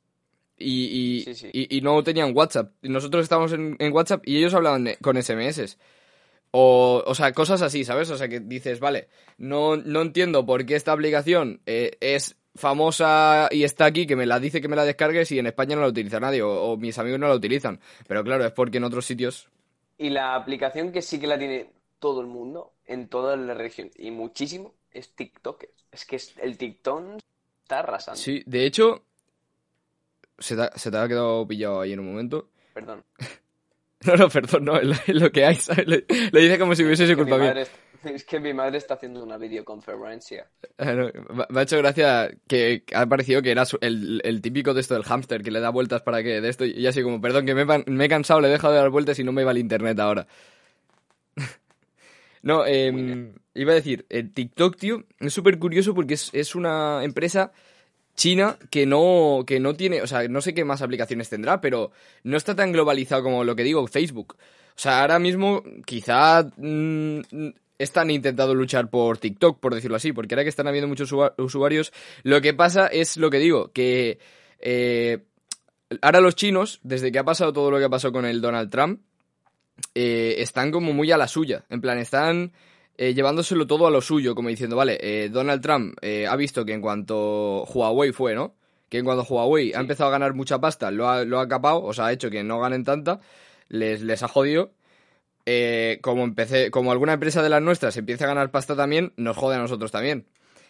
Y, 0.56 0.84
y, 0.86 1.20
Sí, 1.24 1.34
sí. 1.34 1.50
y- 1.52 1.76
y 1.78 1.80
no 1.82 2.02
tenían 2.02 2.32
WhatsApp. 2.34 2.72
Nosotros 2.82 3.24
estábamos 3.24 3.52
en, 3.52 3.76
en 3.78 3.92
WhatsApp 3.92 4.22
y 4.24 4.38
ellos 4.38 4.54
hablaban 4.54 4.88
con 5.02 5.16
SMS. 5.22 5.76
O, 6.56 7.02
o 7.04 7.14
sea, 7.16 7.32
cosas 7.32 7.62
así, 7.62 7.84
¿sabes? 7.84 8.10
O 8.10 8.16
sea, 8.16 8.28
que 8.28 8.38
dices, 8.38 8.78
vale, 8.78 9.08
no, 9.38 9.76
no 9.76 10.02
entiendo 10.02 10.46
por 10.46 10.64
qué 10.64 10.76
esta 10.76 10.92
aplicación 10.92 11.60
eh, 11.66 11.96
es 12.00 12.36
famosa 12.54 13.48
y 13.50 13.64
está 13.64 13.86
aquí, 13.86 14.06
que 14.06 14.14
me 14.14 14.24
la 14.24 14.38
dice 14.38 14.60
que 14.60 14.68
me 14.68 14.76
la 14.76 14.84
descargues 14.84 15.32
y 15.32 15.40
en 15.40 15.46
España 15.46 15.74
no 15.74 15.82
la 15.82 15.88
utiliza 15.88 16.20
nadie, 16.20 16.42
o, 16.42 16.50
o 16.72 16.76
mis 16.76 16.96
amigos 16.98 17.18
no 17.18 17.26
la 17.26 17.34
utilizan. 17.34 17.80
Pero 18.06 18.22
claro, 18.22 18.44
es 18.46 18.52
porque 18.52 18.78
en 18.78 18.84
otros 18.84 19.04
sitios... 19.04 19.48
Y 19.98 20.10
la 20.10 20.36
aplicación 20.36 20.92
que 20.92 21.02
sí 21.02 21.18
que 21.18 21.26
la 21.26 21.38
tiene 21.38 21.72
todo 21.98 22.20
el 22.20 22.28
mundo, 22.28 22.72
en 22.86 23.08
toda 23.08 23.36
la 23.36 23.54
región, 23.54 23.90
y 23.96 24.12
muchísimo, 24.12 24.74
es 24.92 25.12
TikTok. 25.16 25.64
Es 25.90 26.04
que 26.04 26.16
es- 26.16 26.36
el 26.40 26.56
TikTok 26.56 27.18
está 27.64 27.80
arrasando. 27.80 28.20
Sí, 28.20 28.44
de 28.46 28.64
hecho, 28.64 29.02
se 30.38 30.54
te, 30.56 30.78
se 30.78 30.90
te 30.90 30.96
ha 30.96 31.08
quedado 31.08 31.46
pillado 31.48 31.80
ahí 31.80 31.92
en 31.92 32.00
un 32.00 32.06
momento. 32.06 32.48
Perdón. 32.72 33.04
No, 34.06 34.16
no, 34.16 34.28
perdón, 34.28 34.64
no, 34.66 34.76
es 34.78 35.08
lo, 35.08 35.32
que 35.32 35.46
hay, 35.46 35.54
¿sabes? 35.56 35.86
Lo 35.86 36.40
dice 36.40 36.58
como 36.58 36.74
si 36.74 36.84
hubiese 36.84 37.04
Es 37.04 37.10
mi 37.10 37.16
culpa 37.16 37.38
mía. 37.38 37.52
es- 37.52 37.70
es 38.04 38.24
que 38.24 38.38
mi 38.38 38.52
madre 38.52 38.76
está 38.76 38.94
haciendo 38.94 39.22
una 39.24 39.38
videoconferencia. 39.38 40.46
Ah, 40.76 40.92
no, 40.92 41.10
me- 41.48 41.58
ha 41.58 41.62
hecho 41.62 41.78
gracia 41.78 42.30
que 42.46 42.84
ha 42.92 43.06
parecido 43.06 43.40
que 43.40 43.50
era 43.50 43.64
su- 43.64 43.78
el, 43.80 44.20
el 44.24 44.42
típico 44.42 44.74
de 44.74 44.82
esto 44.82 44.92
del 44.92 45.04
hámster 45.04 45.42
que 45.42 45.50
le 45.50 45.60
da 45.60 45.70
vueltas 45.70 46.02
para 46.02 46.22
que 46.22 46.42
de 46.42 46.48
esto 46.50 46.66
y 46.66 46.86
así 46.86 47.02
como, 47.02 47.18
perdón, 47.22 47.46
que 47.46 47.54
me, 47.54 47.64
me 47.64 48.04
he 48.04 48.08
cansado, 48.10 48.42
le 48.42 48.48
he 48.48 48.50
dejado 48.50 48.74
de 48.74 48.80
dar 48.80 48.90
vueltas 48.90 49.18
y 49.20 49.24
no 49.24 49.32
me 49.32 49.42
va 49.44 49.52
el 49.52 49.58
internet 49.58 49.98
ahora. 50.00 50.26
no, 52.42 52.64
eh, 52.66 53.32
iba 53.54 53.72
a 53.72 53.76
decir, 53.76 54.06
el 54.10 54.32
TikTok, 54.32 54.76
tío, 54.76 55.04
es 55.20 55.32
súper 55.32 55.58
curioso 55.58 55.94
porque 55.94 56.14
es, 56.14 56.30
es 56.34 56.54
una 56.54 57.04
empresa 57.04 57.52
china 58.14 58.58
que 58.70 58.86
no, 58.86 59.44
que 59.46 59.60
no 59.60 59.74
tiene, 59.74 60.02
o 60.02 60.06
sea, 60.06 60.26
no 60.28 60.40
sé 60.40 60.54
qué 60.54 60.64
más 60.64 60.82
aplicaciones 60.82 61.28
tendrá, 61.28 61.60
pero 61.60 61.90
no 62.22 62.36
está 62.36 62.54
tan 62.54 62.72
globalizado 62.72 63.22
como 63.22 63.44
lo 63.44 63.56
que 63.56 63.64
digo, 63.64 63.86
Facebook. 63.86 64.36
O 64.38 64.78
sea, 64.78 65.02
ahora 65.02 65.18
mismo 65.18 65.62
quizá 65.84 66.48
mm, 66.56 67.20
están 67.78 68.10
intentando 68.10 68.54
luchar 68.54 68.88
por 68.90 69.18
TikTok, 69.18 69.60
por 69.60 69.74
decirlo 69.74 69.96
así, 69.96 70.12
porque 70.12 70.34
ahora 70.34 70.44
que 70.44 70.48
están 70.48 70.66
habiendo 70.68 70.88
muchos 70.88 71.12
usu- 71.12 71.32
usuarios, 71.38 71.92
lo 72.22 72.40
que 72.40 72.54
pasa 72.54 72.86
es 72.86 73.16
lo 73.16 73.30
que 73.30 73.38
digo, 73.38 73.70
que 73.72 74.18
eh, 74.60 75.18
ahora 76.02 76.20
los 76.20 76.34
chinos, 76.36 76.80
desde 76.82 77.12
que 77.12 77.18
ha 77.18 77.24
pasado 77.24 77.52
todo 77.52 77.70
lo 77.70 77.78
que 77.78 77.84
ha 77.84 77.90
pasado 77.90 78.12
con 78.12 78.24
el 78.24 78.40
Donald 78.40 78.70
Trump, 78.70 79.00
eh, 79.94 80.36
están 80.38 80.70
como 80.70 80.92
muy 80.92 81.10
a 81.12 81.18
la 81.18 81.28
suya. 81.28 81.64
En 81.68 81.80
plan, 81.80 81.98
están 81.98 82.52
eh, 82.96 83.14
llevándoselo 83.14 83.66
todo 83.66 83.86
a 83.86 83.90
lo 83.90 84.00
suyo, 84.00 84.34
como 84.34 84.48
diciendo, 84.48 84.76
vale, 84.76 84.98
eh, 85.00 85.28
Donald 85.28 85.62
Trump 85.62 85.96
eh, 86.02 86.26
ha 86.28 86.36
visto 86.36 86.64
que 86.64 86.72
en 86.72 86.80
cuanto 86.80 87.64
Huawei 87.64 88.12
fue, 88.12 88.34
¿no? 88.34 88.54
Que 88.88 88.98
en 88.98 89.04
cuanto 89.04 89.24
Huawei 89.24 89.72
ha 89.74 89.80
empezado 89.80 90.08
a 90.08 90.12
ganar 90.12 90.34
mucha 90.34 90.60
pasta, 90.60 90.90
lo 90.90 91.08
ha, 91.08 91.24
lo 91.24 91.40
ha 91.40 91.48
capado, 91.48 91.82
o 91.82 91.92
sea, 91.92 92.06
ha 92.06 92.12
hecho 92.12 92.30
que 92.30 92.44
no 92.44 92.60
ganen 92.60 92.84
tanta, 92.84 93.20
les, 93.68 94.02
les 94.02 94.22
ha 94.22 94.28
jodido. 94.28 94.72
Como 96.00 96.24
empecé, 96.24 96.70
como 96.70 96.90
alguna 96.92 97.12
empresa 97.14 97.42
de 97.42 97.48
las 97.50 97.60
nuestras 97.60 97.96
empieza 97.96 98.24
a 98.24 98.28
ganar 98.28 98.50
pasta 98.50 98.74
también, 98.76 99.12
nos 99.16 99.36
jode 99.36 99.56
a 99.56 99.58
nosotros 99.58 99.90
también. 99.90 100.26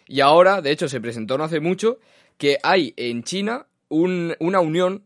Y 0.07 0.19
ahora, 0.21 0.61
de 0.61 0.71
hecho, 0.71 0.89
se 0.89 0.99
presentó 0.99 1.37
no 1.37 1.45
hace 1.45 1.59
mucho 1.59 1.97
que 2.37 2.57
hay 2.63 2.93
en 2.97 3.23
China 3.23 3.67
un- 3.87 4.35
una 4.39 4.59
unión 4.59 5.03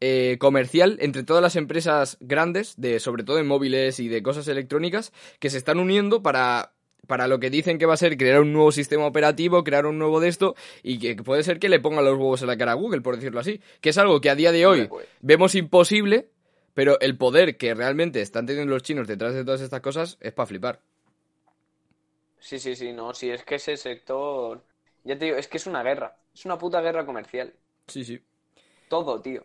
eh, 0.00 0.36
comercial 0.38 0.96
entre 1.00 1.22
todas 1.24 1.42
las 1.42 1.56
empresas 1.56 2.16
grandes, 2.20 2.74
de, 2.80 3.00
sobre 3.00 3.22
todo 3.24 3.38
en 3.38 3.46
móviles 3.46 4.00
y 4.00 4.08
de 4.08 4.22
cosas 4.22 4.48
electrónicas, 4.48 5.12
que 5.38 5.50
se 5.50 5.58
están 5.58 5.78
uniendo 5.78 6.22
para, 6.22 6.72
para 7.06 7.26
lo 7.28 7.38
que 7.40 7.50
dicen 7.50 7.78
que 7.78 7.86
va 7.86 7.94
a 7.94 7.98
ser 7.98 8.16
crear 8.16 8.40
un 8.40 8.52
nuevo 8.52 8.72
sistema 8.72 9.06
operativo, 9.06 9.64
crear 9.64 9.86
un 9.86 9.98
nuevo 9.98 10.20
de 10.20 10.28
esto, 10.28 10.54
y 10.82 10.98
que 10.98 11.16
puede 11.16 11.42
ser 11.42 11.58
que 11.58 11.68
le 11.68 11.80
pongan 11.80 12.04
los 12.04 12.18
huevos 12.18 12.40
en 12.42 12.48
la 12.48 12.56
cara 12.56 12.72
a 12.72 12.76
Google, 12.76 13.00
por 13.02 13.16
decirlo 13.16 13.40
así. 13.40 13.60
Que 13.80 13.90
es 13.90 13.98
algo 13.98 14.20
que 14.20 14.30
a 14.30 14.34
día 14.34 14.52
de 14.52 14.66
hoy 14.66 14.86
pues. 14.88 15.06
vemos 15.20 15.54
imposible, 15.54 16.28
pero 16.72 16.98
el 17.00 17.16
poder 17.18 17.56
que 17.56 17.74
realmente 17.74 18.20
están 18.22 18.46
teniendo 18.46 18.72
los 18.72 18.82
chinos 18.82 19.06
detrás 19.08 19.34
de 19.34 19.44
todas 19.44 19.60
estas 19.60 19.80
cosas 19.80 20.16
es 20.20 20.32
para 20.32 20.46
flipar. 20.46 20.80
Sí, 22.38 22.58
sí, 22.58 22.74
sí, 22.74 22.92
no, 22.92 23.12
sí, 23.12 23.28
es 23.30 23.44
que 23.44 23.56
ese 23.56 23.76
sector, 23.76 24.62
ya 25.04 25.18
te 25.18 25.26
digo, 25.26 25.36
es 25.36 25.46
que 25.46 25.58
es 25.58 25.66
una 25.66 25.82
guerra, 25.82 26.16
es 26.34 26.46
una 26.46 26.56
puta 26.56 26.80
guerra 26.80 27.04
comercial, 27.04 27.52
Sí, 27.86 28.02
sí. 28.04 28.20
todo, 28.88 29.20
tío. 29.20 29.44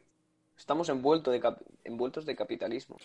Estamos 0.57 0.89
envuelto 0.89 1.31
de 1.31 1.39
cap- 1.39 1.61
envueltos 1.83 2.25
de 2.25 2.35
capitalismo. 2.35 2.97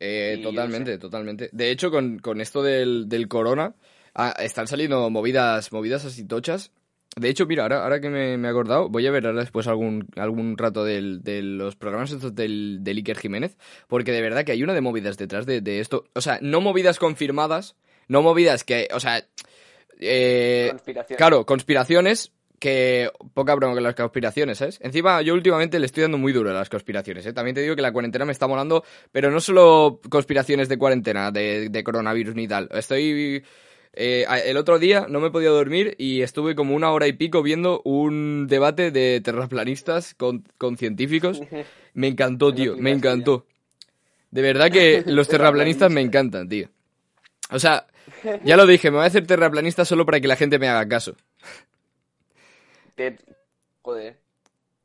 Eh, 0.00 0.40
totalmente, 0.42 0.98
totalmente. 0.98 1.48
De 1.52 1.70
hecho, 1.70 1.90
con, 1.90 2.18
con 2.18 2.40
esto 2.40 2.62
del, 2.62 3.08
del 3.08 3.28
corona, 3.28 3.74
ah, 4.14 4.34
están 4.38 4.66
saliendo 4.66 5.08
movidas, 5.10 5.72
movidas 5.72 6.04
así 6.04 6.24
tochas. 6.24 6.70
De 7.18 7.30
hecho, 7.30 7.46
mira, 7.46 7.62
ahora, 7.62 7.82
ahora 7.82 7.98
que 8.00 8.10
me, 8.10 8.36
me 8.36 8.48
he 8.48 8.50
acordado, 8.50 8.90
voy 8.90 9.06
a 9.06 9.10
ver 9.10 9.26
ahora 9.26 9.40
después 9.40 9.66
algún, 9.68 10.06
algún 10.16 10.58
rato 10.58 10.84
del- 10.84 11.22
de 11.22 11.40
los 11.42 11.74
programas 11.76 12.10
estos 12.12 12.34
del, 12.34 12.80
del 12.82 12.98
Iker 12.98 13.16
Jiménez, 13.18 13.56
porque 13.88 14.12
de 14.12 14.20
verdad 14.20 14.44
que 14.44 14.52
hay 14.52 14.62
una 14.62 14.74
de 14.74 14.82
movidas 14.82 15.16
detrás 15.16 15.46
de, 15.46 15.62
de 15.62 15.80
esto. 15.80 16.04
O 16.14 16.20
sea, 16.20 16.38
no 16.42 16.60
movidas 16.60 16.98
confirmadas, 16.98 17.74
no 18.08 18.20
movidas 18.20 18.64
que, 18.64 18.88
o 18.92 19.00
sea, 19.00 19.24
eh, 19.98 20.68
Conspiración. 20.72 21.16
claro, 21.16 21.46
conspiraciones 21.46 22.32
que 22.58 23.10
poca 23.34 23.54
broma 23.54 23.74
con 23.74 23.82
las 23.82 23.94
conspiraciones, 23.94 24.58
¿sabes? 24.58 24.78
Encima, 24.82 25.22
yo 25.22 25.34
últimamente 25.34 25.78
le 25.78 25.86
estoy 25.86 26.02
dando 26.02 26.18
muy 26.18 26.32
duro 26.32 26.50
a 26.50 26.54
las 26.54 26.68
conspiraciones, 26.68 27.26
¿eh? 27.26 27.32
También 27.32 27.54
te 27.54 27.62
digo 27.62 27.76
que 27.76 27.82
la 27.82 27.92
cuarentena 27.92 28.24
me 28.24 28.32
está 28.32 28.46
molando, 28.46 28.84
pero 29.12 29.30
no 29.30 29.40
solo 29.40 30.00
conspiraciones 30.08 30.68
de 30.68 30.78
cuarentena, 30.78 31.30
de, 31.30 31.68
de 31.68 31.84
coronavirus 31.84 32.34
ni 32.34 32.48
tal. 32.48 32.68
Estoy... 32.72 33.44
eh, 33.92 34.26
el 34.44 34.56
otro 34.56 34.78
día 34.78 35.06
no 35.08 35.20
me 35.20 35.28
he 35.28 35.30
podido 35.30 35.54
dormir 35.54 35.94
y 35.98 36.22
estuve 36.22 36.54
como 36.54 36.74
una 36.74 36.90
hora 36.92 37.06
y 37.06 37.12
pico 37.14 37.42
viendo 37.42 37.80
un 37.84 38.46
debate 38.46 38.90
de 38.90 39.20
terraplanistas 39.22 40.14
con, 40.14 40.44
con 40.58 40.76
científicos. 40.76 41.40
Me 41.94 42.08
encantó, 42.08 42.54
tío, 42.54 42.76
me 42.76 42.90
encantó. 42.90 43.46
De 44.30 44.42
verdad 44.42 44.70
que 44.70 45.02
los 45.06 45.28
terraplanistas 45.28 45.90
me 45.90 46.02
encantan, 46.02 46.46
tío. 46.46 46.68
O 47.50 47.58
sea, 47.58 47.86
ya 48.44 48.56
lo 48.58 48.66
dije, 48.66 48.90
me 48.90 48.98
voy 48.98 49.04
a 49.04 49.06
hacer 49.06 49.26
terraplanista 49.26 49.86
solo 49.86 50.04
para 50.04 50.20
que 50.20 50.28
la 50.28 50.36
gente 50.36 50.58
me 50.58 50.68
haga 50.68 50.86
caso. 50.86 51.16
Te- 52.96 53.18
Joder. 53.82 54.18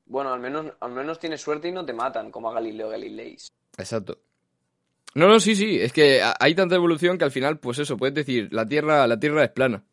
Bueno, 0.06 0.32
al 0.34 0.40
menos, 0.40 0.68
al 0.80 0.92
menos 0.92 1.18
tienes 1.20 1.42
suerte 1.42 1.70
y 1.70 1.72
no 1.72 1.84
te 1.86 1.94
matan, 1.94 2.30
como 2.30 2.52
a 2.52 2.54
Galileo 2.54 2.90
Galilei. 2.90 3.38
Exacto. 3.78 4.20
No, 5.16 5.28
no, 5.28 5.40
sí, 5.40 5.56
sí. 5.56 5.80
Es 5.82 5.92
que 5.94 6.22
ha- 6.22 6.36
hay 6.40 6.54
tanta 6.54 6.76
evolución 6.76 7.18
que 7.18 7.24
al 7.24 7.32
final, 7.32 7.58
pues 7.58 7.80
eso, 7.80 7.98
puedes 7.98 8.14
decir, 8.14 8.50
la 8.52 8.66
Tierra, 8.68 9.08
la 9.08 9.20
Tierra 9.20 9.44
es 9.44 9.50
plana. 9.52 9.84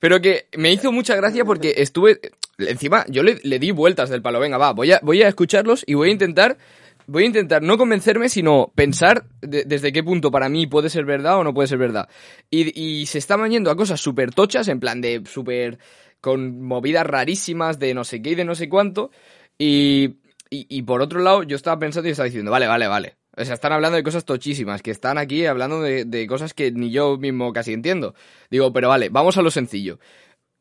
Pero 0.00 0.20
que 0.20 0.48
me 0.56 0.72
hizo 0.72 0.92
mucha 0.92 1.16
gracia 1.16 1.44
porque 1.44 1.74
estuve. 1.78 2.20
Encima, 2.58 3.04
yo 3.08 3.22
le, 3.22 3.38
le 3.42 3.58
di 3.58 3.70
vueltas 3.70 4.10
del 4.10 4.20
palo. 4.22 4.40
Venga, 4.40 4.58
va, 4.58 4.72
voy 4.72 4.92
a, 4.92 5.00
voy 5.02 5.22
a 5.22 5.28
escucharlos 5.28 5.84
y 5.86 5.94
voy 5.94 6.10
a 6.10 6.12
intentar. 6.12 6.58
Voy 7.06 7.22
a 7.22 7.26
intentar 7.26 7.62
no 7.62 7.78
convencerme, 7.78 8.28
sino 8.28 8.70
pensar 8.74 9.24
de- 9.40 9.64
desde 9.64 9.92
qué 9.92 10.02
punto 10.04 10.30
para 10.30 10.50
mí 10.50 10.66
puede 10.66 10.90
ser 10.90 11.06
verdad 11.06 11.38
o 11.38 11.44
no 11.44 11.54
puede 11.54 11.66
ser 11.68 11.78
verdad. 11.78 12.06
Y, 12.50 12.78
y 12.78 13.06
se 13.06 13.16
estaban 13.16 13.50
yendo 13.50 13.70
a 13.70 13.76
cosas 13.76 13.98
súper 13.98 14.34
tochas, 14.34 14.68
en 14.68 14.78
plan 14.78 15.00
de 15.00 15.22
súper. 15.24 15.78
Con 16.20 16.60
movidas 16.62 17.06
rarísimas 17.06 17.78
de 17.78 17.94
no 17.94 18.04
sé 18.04 18.22
qué 18.22 18.30
y 18.30 18.34
de 18.34 18.44
no 18.44 18.54
sé 18.54 18.68
cuánto. 18.68 19.10
Y, 19.58 20.16
y, 20.50 20.82
por 20.82 21.02
otro 21.02 21.20
lado, 21.20 21.42
yo 21.42 21.56
estaba 21.56 21.78
pensando 21.78 22.08
y 22.08 22.12
estaba 22.12 22.26
diciendo, 22.26 22.50
vale, 22.50 22.66
vale, 22.66 22.86
vale. 22.86 23.16
O 23.36 23.44
sea, 23.44 23.54
están 23.54 23.72
hablando 23.72 23.96
de 23.96 24.02
cosas 24.02 24.24
tochísimas, 24.24 24.82
que 24.82 24.90
están 24.90 25.18
aquí 25.18 25.46
hablando 25.46 25.80
de, 25.80 26.04
de 26.04 26.26
cosas 26.26 26.54
que 26.54 26.72
ni 26.72 26.90
yo 26.90 27.18
mismo 27.18 27.52
casi 27.52 27.72
entiendo. 27.72 28.14
Digo, 28.50 28.72
pero 28.72 28.88
vale, 28.88 29.10
vamos 29.10 29.36
a 29.36 29.42
lo 29.42 29.50
sencillo. 29.50 30.00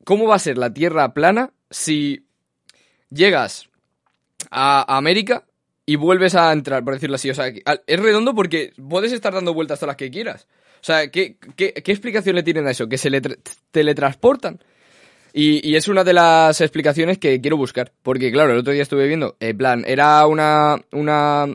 ¿Cómo 0.04 0.28
va 0.28 0.36
a 0.36 0.40
ser 0.40 0.58
la 0.58 0.74
Tierra 0.74 1.14
plana 1.14 1.54
si 1.70 2.26
llegas 3.10 3.70
a 4.52 4.98
América 4.98 5.46
y 5.86 5.96
vuelves 5.96 6.36
a 6.36 6.52
entrar, 6.54 6.84
por 6.84 6.94
decirlo 6.94 7.16
así? 7.16 7.30
O 7.30 7.34
sea, 7.34 7.48
es 7.48 8.00
redondo 8.00 8.36
porque 8.36 8.74
puedes 8.88 9.12
estar 9.12 9.34
dando 9.34 9.54
vueltas 9.54 9.80
todas 9.80 9.94
las 9.94 9.98
que 9.98 10.12
quieras. 10.12 10.48
O 10.82 10.84
sea, 10.84 11.10
¿qué, 11.10 11.38
qué, 11.56 11.74
qué 11.74 11.92
explicación 11.92 12.36
le 12.36 12.44
tienen 12.44 12.68
a 12.68 12.72
eso? 12.72 12.88
¿Que 12.88 12.98
se 12.98 13.10
le 13.10 13.22
tra- 13.22 13.38
teletransportan? 13.72 14.60
Y, 15.40 15.70
y 15.70 15.76
es 15.76 15.88
una 15.88 16.04
de 16.04 16.14
las 16.14 16.62
explicaciones 16.62 17.20
que 17.20 17.40
quiero 17.40 17.58
buscar. 17.58 17.94
Porque, 18.02 18.32
claro, 18.32 18.54
el 18.54 18.58
otro 18.58 18.74
día 18.74 18.82
estuve 18.82 19.08
viendo, 19.08 19.38
en 19.40 19.56
plan, 19.56 19.84
era 19.86 20.26
una. 20.26 20.78
una 20.92 21.46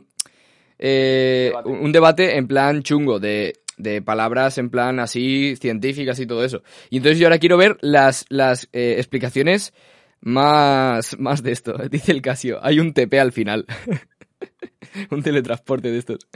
eh, 0.78 1.46
Debate. 1.48 1.68
un 1.68 1.90
debate 1.90 2.36
en 2.36 2.46
plan 2.46 2.84
chungo, 2.84 3.18
de, 3.18 3.54
de 3.78 4.00
palabras 4.00 4.56
en 4.58 4.70
plan 4.70 5.00
así 5.00 5.56
científicas 5.56 6.20
y 6.20 6.26
todo 6.26 6.44
eso. 6.44 6.62
Y 6.90 6.98
entonces 6.98 7.18
yo 7.18 7.26
ahora 7.26 7.40
quiero 7.40 7.56
ver 7.56 7.76
las, 7.80 8.24
las 8.28 8.68
eh, 8.72 8.94
explicaciones 8.98 9.74
más, 10.20 11.18
más 11.18 11.42
de 11.42 11.50
esto. 11.50 11.74
Dice 11.90 12.12
el 12.12 12.22
Casio, 12.22 12.60
hay 12.62 12.78
un 12.78 12.94
TP 12.94 13.14
al 13.18 13.32
final. 13.32 13.66
un 15.10 15.24
teletransporte 15.24 15.90
de 15.90 15.98
estos. 15.98 16.28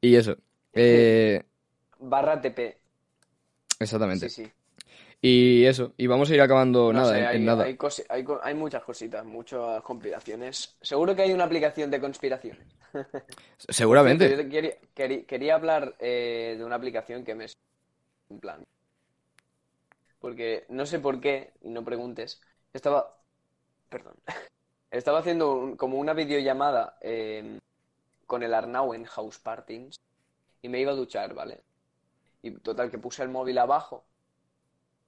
Y 0.00 0.16
eso. 0.16 0.38
Eh, 0.72 1.42
Barra 2.00 2.40
TP. 2.40 2.78
exactamente. 3.78 4.30
Sí, 4.30 4.44
sí. 4.44 4.50
Y 5.24 5.64
eso. 5.66 5.94
Y 5.96 6.08
vamos 6.08 6.30
a 6.30 6.34
ir 6.34 6.40
acabando 6.40 6.92
No 6.92 7.00
nada, 7.00 7.14
sé, 7.14 7.24
hay, 7.26 7.36
en 7.36 7.44
nada. 7.44 7.64
hay 7.64 7.78
hay 8.08 8.24
co- 8.24 8.40
hay 8.42 8.54
muchas 8.54 8.82
cositas, 8.82 9.24
muchas 9.24 9.80
conspiraciones. 9.82 10.76
Seguro 10.82 11.14
que 11.14 11.22
hay 11.22 11.32
una 11.32 11.44
aplicación 11.44 11.90
de 11.90 12.00
conspiraciones. 12.00 12.66
Seguramente. 13.68 14.28
Yo 14.28 14.48
quería, 14.48 14.76
quería, 14.94 15.24
quería 15.24 15.54
hablar 15.54 15.94
eh, 16.00 16.56
de 16.58 16.64
una 16.64 16.74
aplicación 16.76 17.24
que 17.24 17.34
me... 17.36 17.46
En 18.30 18.40
plan... 18.40 18.64
Porque 20.20 20.66
no 20.68 20.86
sé 20.86 20.98
por 21.00 21.20
qué, 21.20 21.52
y 21.62 21.68
no 21.70 21.84
preguntes, 21.84 22.40
estaba... 22.72 23.18
Perdón. 23.88 24.14
Estaba 24.90 25.20
haciendo 25.20 25.54
un- 25.54 25.76
como 25.76 25.98
una 25.98 26.12
videollamada 26.12 26.98
eh, 27.00 27.58
con 28.26 28.42
el 28.42 28.54
Arnau 28.54 28.94
en 28.94 29.04
House 29.04 29.38
Partings 29.38 29.96
y 30.62 30.68
me 30.68 30.80
iba 30.80 30.92
a 30.92 30.96
duchar, 30.96 31.34
¿vale? 31.34 31.62
Y 32.42 32.52
total, 32.52 32.90
que 32.90 32.98
puse 32.98 33.22
el 33.22 33.30
móvil 33.30 33.58
abajo. 33.58 34.04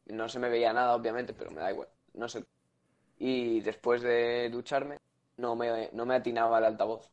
No 0.07 0.29
se 0.29 0.39
me 0.39 0.49
veía 0.49 0.73
nada, 0.73 0.95
obviamente, 0.95 1.33
pero 1.33 1.51
me 1.51 1.61
da 1.61 1.73
igual. 1.73 1.89
No 2.15 2.29
sé. 2.29 2.45
Y 3.19 3.61
después 3.61 4.03
de 4.03 4.51
ducharme, 4.51 4.99
no 5.37 5.57
me, 5.57 5.91
no 5.93 6.05
me 6.05 6.17
atinaba 6.17 6.59
el 6.59 6.65
altavoz 6.65 7.11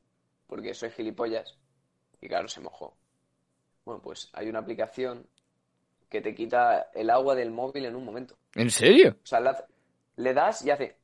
porque 0.51 0.73
soy 0.73 0.91
gilipollas. 0.91 1.57
Y 2.19 2.27
claro, 2.27 2.49
se 2.49 2.59
mojó. 2.59 2.93
Bueno, 3.85 4.01
pues 4.01 4.29
hay 4.33 4.49
una 4.49 4.59
aplicación 4.59 5.25
que 6.09 6.19
te 6.19 6.35
quita 6.35 6.89
el 6.93 7.09
agua 7.09 7.35
del 7.35 7.51
móvil 7.51 7.85
en 7.85 7.95
un 7.95 8.03
momento. 8.03 8.35
¿En 8.55 8.69
serio? 8.69 9.15
O 9.23 9.25
sea, 9.25 9.39
le 10.17 10.33
das 10.33 10.65
y 10.65 10.71
hace... 10.71 10.97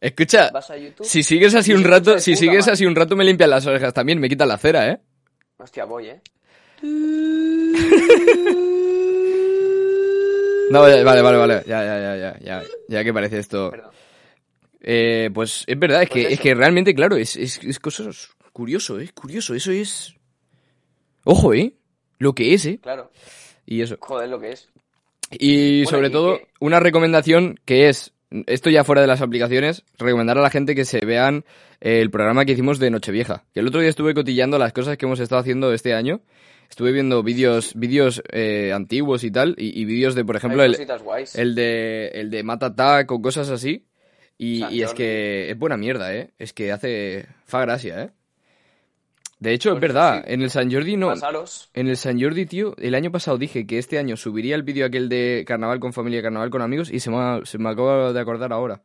Escucha, 0.00 0.50
Vas 0.52 0.70
a 0.70 0.76
YouTube. 0.76 1.06
si 1.06 1.22
sigues 1.22 1.54
así 1.54 1.72
un 1.72 1.82
rato, 1.84 2.18
si 2.18 2.36
sigues 2.36 2.68
así 2.68 2.84
un 2.84 2.94
rato 2.94 3.16
me 3.16 3.24
limpian 3.24 3.50
las 3.50 3.66
orejas 3.66 3.94
también, 3.94 4.18
me 4.20 4.28
quitan 4.28 4.48
la 4.48 4.58
cera, 4.58 4.88
¿eh? 4.90 5.00
Hostia, 5.58 5.84
voy, 5.84 6.08
¿eh? 6.08 6.20
No, 10.70 10.80
vale, 10.80 11.02
vale, 11.04 11.22
vale. 11.22 11.62
Ya, 11.66 11.84
ya, 11.84 12.00
ya, 12.00 12.16
ya, 12.16 12.38
ya, 12.40 12.62
ya 12.88 13.04
que 13.04 13.12
parece 13.14 13.38
esto. 13.38 13.70
Perdón. 13.70 13.90
Eh, 14.80 15.30
pues 15.32 15.64
es 15.66 15.78
verdad, 15.78 16.02
es 16.02 16.08
Pues 16.10 16.26
que, 16.26 16.32
es 16.34 16.40
que 16.40 16.54
realmente, 16.54 16.94
claro, 16.94 17.16
es, 17.16 17.36
es, 17.36 17.60
es 17.62 17.78
cosas 17.78 18.30
curioso, 18.52 18.98
es 18.98 19.12
curioso, 19.12 19.54
eso 19.54 19.70
es. 19.70 20.14
Ojo, 21.24 21.54
¿eh? 21.54 21.74
Lo 22.18 22.34
que 22.34 22.54
es, 22.54 22.66
¿eh? 22.66 22.78
Claro. 22.82 23.10
Y 23.64 23.80
eso. 23.80 23.96
Joder, 24.00 24.28
lo 24.28 24.40
que 24.40 24.52
es. 24.52 24.68
Y 25.30 25.84
Bueno, 25.84 25.90
sobre 25.90 26.08
¿y 26.08 26.12
todo, 26.12 26.40
una 26.60 26.80
recomendación 26.80 27.58
que 27.64 27.88
es, 27.88 28.12
esto 28.46 28.70
ya 28.70 28.84
fuera 28.84 29.00
de 29.00 29.06
las 29.06 29.22
aplicaciones, 29.22 29.84
recomendar 29.98 30.38
a 30.38 30.42
la 30.42 30.50
gente 30.50 30.74
que 30.74 30.84
se 30.84 31.04
vean 31.04 31.44
eh, 31.80 32.00
el 32.00 32.10
programa 32.10 32.44
que 32.44 32.52
hicimos 32.52 32.78
de 32.78 32.90
Nochevieja. 32.90 33.44
Que 33.54 33.60
el 33.60 33.68
otro 33.68 33.80
día 33.80 33.90
estuve 33.90 34.14
cotillando 34.14 34.58
las 34.58 34.72
cosas 34.72 34.96
que 34.96 35.06
hemos 35.06 35.20
estado 35.20 35.40
haciendo 35.40 35.72
este 35.72 35.94
año. 35.94 36.20
Estuve 36.68 36.90
viendo 36.90 37.22
vídeos 37.22 37.74
vídeos 37.76 38.22
eh, 38.32 38.72
antiguos 38.72 39.22
y 39.22 39.30
tal, 39.30 39.54
y, 39.56 39.80
y 39.80 39.84
vídeos 39.84 40.16
de, 40.16 40.24
por 40.24 40.34
ejemplo, 40.34 40.64
el, 40.64 40.74
de 41.54 42.08
el 42.08 42.30
de 42.30 42.42
Mata 42.42 42.66
Attack 42.66 43.12
o 43.12 43.22
cosas 43.22 43.50
así. 43.50 43.86
Y, 44.36 44.64
y 44.66 44.82
es 44.82 44.92
que 44.92 45.50
es 45.50 45.58
buena 45.58 45.76
mierda, 45.76 46.14
¿eh? 46.14 46.30
Es 46.38 46.52
que 46.52 46.72
hace... 46.72 47.26
fa 47.46 47.60
gracia, 47.62 48.02
¿eh? 48.02 48.10
De 49.38 49.52
hecho, 49.52 49.74
es 49.74 49.80
verdad, 49.80 50.24
sí. 50.26 50.32
en 50.32 50.42
el 50.42 50.50
San 50.50 50.72
Jordi 50.72 50.96
no... 50.96 51.08
Pasaros. 51.08 51.68
En 51.74 51.88
el 51.88 51.96
San 51.98 52.18
Jordi, 52.20 52.46
tío, 52.46 52.74
el 52.78 52.94
año 52.94 53.10
pasado 53.12 53.36
dije 53.36 53.66
que 53.66 53.78
este 53.78 53.98
año 53.98 54.16
subiría 54.16 54.54
el 54.54 54.62
vídeo 54.62 54.86
aquel 54.86 55.08
de 55.10 55.44
carnaval 55.46 55.78
con 55.78 55.92
familia, 55.92 56.22
carnaval 56.22 56.48
con 56.50 56.62
amigos 56.62 56.90
y 56.90 57.00
se 57.00 57.10
me, 57.10 57.18
ha- 57.18 57.40
se 57.44 57.58
me 57.58 57.68
acaba 57.68 58.12
de 58.14 58.20
acordar 58.20 58.52
ahora. 58.54 58.80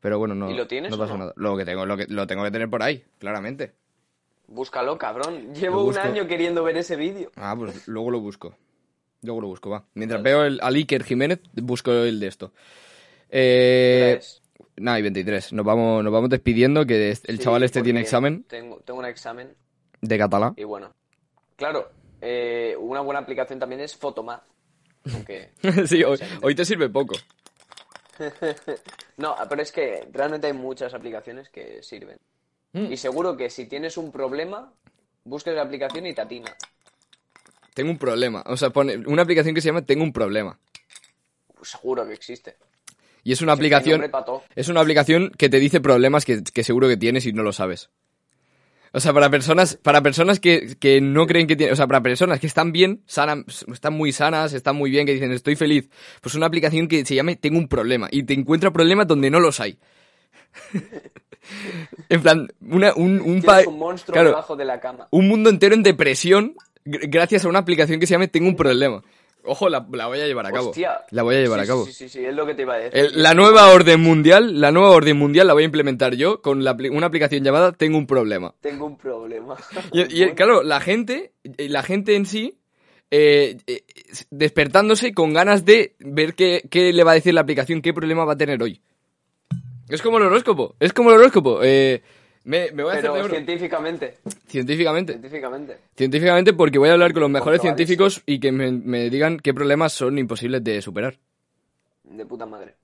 Pero 0.00 0.18
bueno, 0.20 0.36
no, 0.36 0.48
¿Y 0.48 0.54
lo 0.54 0.68
tienes 0.68 0.92
no 0.92 0.96
pasa 0.98 1.14
no? 1.14 1.18
nada. 1.18 1.32
Lo 1.34 1.56
que 1.56 1.64
tengo, 1.64 1.84
lo 1.86 1.96
que, 1.96 2.06
lo 2.08 2.24
tengo 2.28 2.44
que 2.44 2.52
tener 2.52 2.70
por 2.70 2.84
ahí, 2.84 3.02
claramente. 3.18 3.72
Búscalo, 4.46 4.96
cabrón. 4.96 5.52
Llevo 5.54 5.82
un 5.84 5.98
año 5.98 6.28
queriendo 6.28 6.62
ver 6.62 6.76
ese 6.76 6.94
vídeo. 6.94 7.32
Ah, 7.34 7.54
pues 7.58 7.88
luego 7.88 8.12
lo 8.12 8.20
busco. 8.20 8.54
Luego 9.22 9.40
lo 9.40 9.48
busco, 9.48 9.70
va. 9.70 9.84
Mientras 9.94 10.22
Vale. 10.22 10.34
veo 10.36 10.44
el, 10.44 10.60
al 10.62 10.74
Iker 10.76 11.02
Jiménez, 11.02 11.40
busco 11.54 11.92
el 11.92 12.20
de 12.20 12.26
esto. 12.28 12.52
¿Qué 13.28 13.96
hora 13.96 14.12
Eh? 14.12 14.20
Nada, 14.80 14.98
y 14.98 15.02
23. 15.02 15.52
Nos 15.52 15.64
vamos, 15.64 16.04
nos 16.04 16.12
vamos 16.12 16.30
despidiendo, 16.30 16.86
que 16.86 17.10
el 17.10 17.16
Sí, 17.16 17.38
chaval 17.38 17.62
este 17.62 17.82
tiene 17.82 18.00
examen 18.00 18.44
Tengo, 18.44 18.80
tengo 18.80 19.00
un 19.00 19.06
examen 19.06 19.54
de 20.00 20.18
catalán. 20.18 20.54
y 20.56 20.64
bueno. 20.64 20.92
Claro, 21.56 21.90
eh, 22.20 22.76
una 22.78 23.00
buena 23.00 23.20
aplicación 23.20 23.58
también 23.58 23.80
es 23.80 23.96
Photomath. 23.96 24.42
Aunque... 25.12 25.50
sí, 25.86 26.02
hoy, 26.04 26.54
te 26.54 26.64
sirve 26.64 26.88
poco. 26.88 27.14
No, 29.16 29.34
pero 29.48 29.62
es 29.62 29.72
que 29.72 30.06
realmente 30.12 30.46
hay 30.46 30.52
muchas 30.52 30.94
aplicaciones 30.94 31.48
que 31.48 31.82
sirven. 31.82 32.18
Mm. 32.72 32.92
Y 32.92 32.96
seguro 32.96 33.36
que 33.36 33.50
si 33.50 33.66
tienes 33.66 33.96
un 33.96 34.12
problema, 34.12 34.72
busques 35.24 35.52
la 35.56 35.62
aplicación 35.62 36.06
y 36.06 36.14
te 36.14 36.20
atina. 36.20 36.54
Tengo 37.74 37.90
un 37.90 37.98
problema. 37.98 38.44
O 38.46 38.56
sea, 38.56 38.70
pone 38.70 38.96
una 39.08 39.22
aplicación 39.22 39.56
que 39.56 39.60
se 39.60 39.70
llama 39.70 39.82
Tengo 39.82 40.04
un 40.04 40.12
problema. 40.12 40.56
Seguro 41.62 42.06
que 42.06 42.12
existe. 42.12 42.56
Y 43.24 43.32
es 43.32 43.42
una 43.42 43.52
aplicación... 43.52 44.02
Es 44.54 44.68
una 44.68 44.80
aplicación 44.80 45.30
que 45.36 45.48
te 45.48 45.58
dice 45.58 45.80
problemas 45.80 46.24
que, 46.24 46.42
que 46.42 46.64
seguro 46.64 46.88
que 46.88 46.96
tienes 46.96 47.26
y 47.26 47.32
no 47.32 47.42
lo 47.42 47.52
sabes. 47.52 47.90
O 48.92 49.00
sea, 49.00 49.12
para 49.12 49.28
personas, 49.28 49.76
para 49.76 50.02
personas 50.02 50.40
que, 50.40 50.76
que 50.80 51.02
no 51.02 51.26
creen 51.26 51.46
que 51.46 51.56
tienen, 51.56 51.74
o 51.74 51.76
sea, 51.76 51.86
para 51.86 52.02
personas 52.02 52.40
que 52.40 52.46
están 52.46 52.72
bien, 52.72 53.02
sanan, 53.06 53.44
están 53.70 53.92
muy 53.92 54.12
sanas, 54.12 54.54
están 54.54 54.76
muy 54.76 54.90
bien, 54.90 55.04
que 55.04 55.12
dicen 55.12 55.30
estoy 55.30 55.56
feliz, 55.56 55.90
pues 56.22 56.34
una 56.34 56.46
aplicación 56.46 56.88
que 56.88 57.04
se 57.04 57.14
llame 57.14 57.36
Tengo 57.36 57.58
un 57.58 57.68
problema 57.68 58.08
y 58.10 58.22
te 58.22 58.32
encuentra 58.32 58.70
problemas 58.72 59.06
donde 59.06 59.28
no 59.28 59.40
los 59.40 59.60
hay. 59.60 59.78
en 62.08 62.22
plan, 62.22 62.48
una, 62.60 62.94
un, 62.94 63.20
un, 63.20 63.42
un 63.66 63.78
monstruo 63.78 64.12
claro, 64.14 64.30
debajo 64.30 64.56
de 64.56 64.64
la 64.64 64.80
cama. 64.80 65.08
un 65.10 65.28
mundo 65.28 65.50
entero 65.50 65.74
en 65.74 65.82
depresión 65.82 66.54
gr- 66.84 67.08
gracias 67.10 67.44
a 67.44 67.48
una 67.48 67.58
aplicación 67.58 68.00
que 68.00 68.06
se 68.06 68.12
llame 68.12 68.28
Tengo 68.28 68.48
un 68.48 68.56
problema. 68.56 69.02
Ojo, 69.48 69.68
la, 69.68 69.86
la 69.92 70.06
voy 70.06 70.20
a 70.20 70.26
llevar 70.26 70.46
a 70.46 70.52
cabo. 70.52 70.68
Hostia. 70.68 71.00
La 71.10 71.22
voy 71.22 71.36
a 71.36 71.40
llevar 71.40 71.60
Sí, 71.60 71.64
a 71.64 71.66
cabo. 71.68 71.84
Sí, 71.86 71.92
sí, 71.92 72.08
sí, 72.08 72.24
es 72.24 72.34
lo 72.34 72.46
que 72.46 72.54
te 72.54 72.62
iba 72.62 72.74
a 72.74 72.78
decir. 72.78 72.96
El- 72.98 73.22
la 73.22 73.34
nueva 73.34 73.68
orden 73.72 74.00
mundial, 74.00 74.60
la 74.60 74.70
nueva 74.72 74.90
orden 74.90 75.16
mundial 75.16 75.46
la 75.46 75.54
voy 75.54 75.62
a 75.62 75.66
implementar 75.66 76.14
yo 76.14 76.40
con 76.42 76.64
la 76.64 76.76
una 76.90 77.06
aplicación 77.06 77.42
llamada 77.42 77.72
Tengo 77.72 77.98
un 77.98 78.06
problema. 78.06 78.54
Tengo 78.60 78.86
un 78.86 78.96
problema. 78.96 79.56
Y, 79.92 80.22
y, 80.22 80.30
claro, 80.32 80.62
la 80.62 80.80
gente, 80.80 81.32
la 81.56 81.82
gente 81.82 82.14
en 82.14 82.26
sí 82.26 82.58
eh, 83.10 83.56
eh, 83.66 83.84
despertándose 84.30 85.12
con 85.14 85.32
ganas 85.32 85.64
de 85.64 85.94
ver 85.98 86.34
qué, 86.34 86.62
qué 86.70 86.92
le 86.92 87.04
va 87.04 87.12
a 87.12 87.14
decir 87.14 87.32
la 87.34 87.40
aplicación, 87.40 87.80
qué 87.82 87.92
problema 87.94 88.24
va 88.24 88.34
a 88.34 88.36
tener 88.38 88.62
hoy. 88.62 88.80
Es 89.88 90.02
como 90.02 90.18
el 90.18 90.24
horóscopo, 90.24 90.74
es 90.80 90.92
como 90.92 91.10
el 91.10 91.16
horóscopo. 91.16 91.60
Eh, 91.62 92.02
me, 92.48 92.70
me 92.72 92.82
voy 92.82 92.90
a 92.90 92.92
hacer 92.94 93.02
Pero 93.02 93.14
de 93.14 93.20
oro. 93.22 93.30
científicamente. 93.34 94.18
Científicamente. 94.46 95.12
Científicamente. 95.12 95.78
Científicamente 95.96 96.52
porque 96.54 96.78
voy 96.78 96.88
a 96.88 96.92
hablar 96.94 97.12
con 97.12 97.20
los 97.20 97.30
mejores 97.30 97.60
científicos 97.60 98.22
y 98.24 98.40
que 98.40 98.52
me, 98.52 98.72
me 98.72 99.10
digan 99.10 99.38
qué 99.38 99.52
problemas 99.52 99.92
son 99.92 100.18
imposibles 100.18 100.64
de 100.64 100.80
superar. 100.80 101.18
De 102.04 102.24
puta 102.24 102.46
madre. 102.46 102.74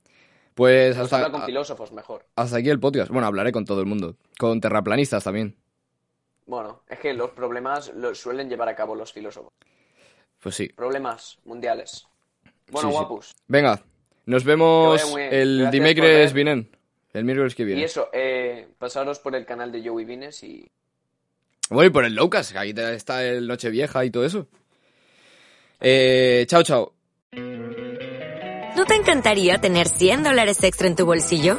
Pues 0.55 0.97
hasta, 0.97 1.17
habla 1.17 1.31
con 1.33 1.47
filósofos 1.47 1.93
mejor. 1.93 2.27
hasta 2.37 2.59
aquí 2.59 2.69
el 2.69 2.79
podcast. 2.79 3.11
Bueno, 3.11 3.27
hablaré 3.27 3.53
con 3.53 3.65
todo 3.65 3.81
el 3.81 3.87
mundo. 3.87 4.17
Con 4.39 4.61
terraplanistas 4.61 5.25
también. 5.25 5.57
Bueno, 6.47 6.83
es 6.89 6.99
que 6.99 7.15
los 7.15 7.31
problemas 7.31 7.93
los 7.95 8.19
suelen 8.19 8.49
llevar 8.51 8.69
a 8.69 8.77
cabo 8.77 8.95
los 8.95 9.13
filósofos. 9.13 9.53
Pues 10.41 10.55
sí. 10.55 10.69
Problemas 10.69 11.39
mundiales. 11.45 12.07
Bueno, 12.71 12.89
Sí, 12.91 12.93
sí. 12.93 12.99
guapos. 12.99 13.35
Venga, 13.49 13.83
nos 14.27 14.45
vemos 14.45 15.03
el 15.17 15.71
dimecres 15.71 16.33
vinent. 16.35 16.69
El 17.15 17.25
miércoles 17.25 17.55
que 17.55 17.65
viene. 17.65 17.81
Y 17.81 17.85
eso, 17.85 18.11
eh, 18.13 18.67
pasaros 18.77 19.21
por 19.21 19.35
el 19.37 19.47
canal 19.47 19.71
de 19.71 19.89
Joey 19.89 20.05
Vines 20.05 20.43
y 20.43 20.69
Bueno, 21.71 21.89
y 21.89 21.93
por 21.93 22.05
el 22.05 22.15
Locas, 22.15 22.53
que 22.53 22.59
ahí 22.59 22.75
está 22.77 23.25
el 23.25 23.47
Nochevieja 23.47 24.05
y 24.05 24.11
todo 24.11 24.27
eso. 24.27 24.49
Eh, 25.81 26.45
chao, 26.49 26.63
chao. 26.63 26.93
¿No 27.33 28.85
te 28.85 28.95
encantaría 28.97 29.59
tener 29.59 29.89
100 29.89 30.25
dólares 30.25 30.63
extra 30.65 30.89
en 30.89 30.97
tu 30.97 31.07
bolsillo? 31.07 31.59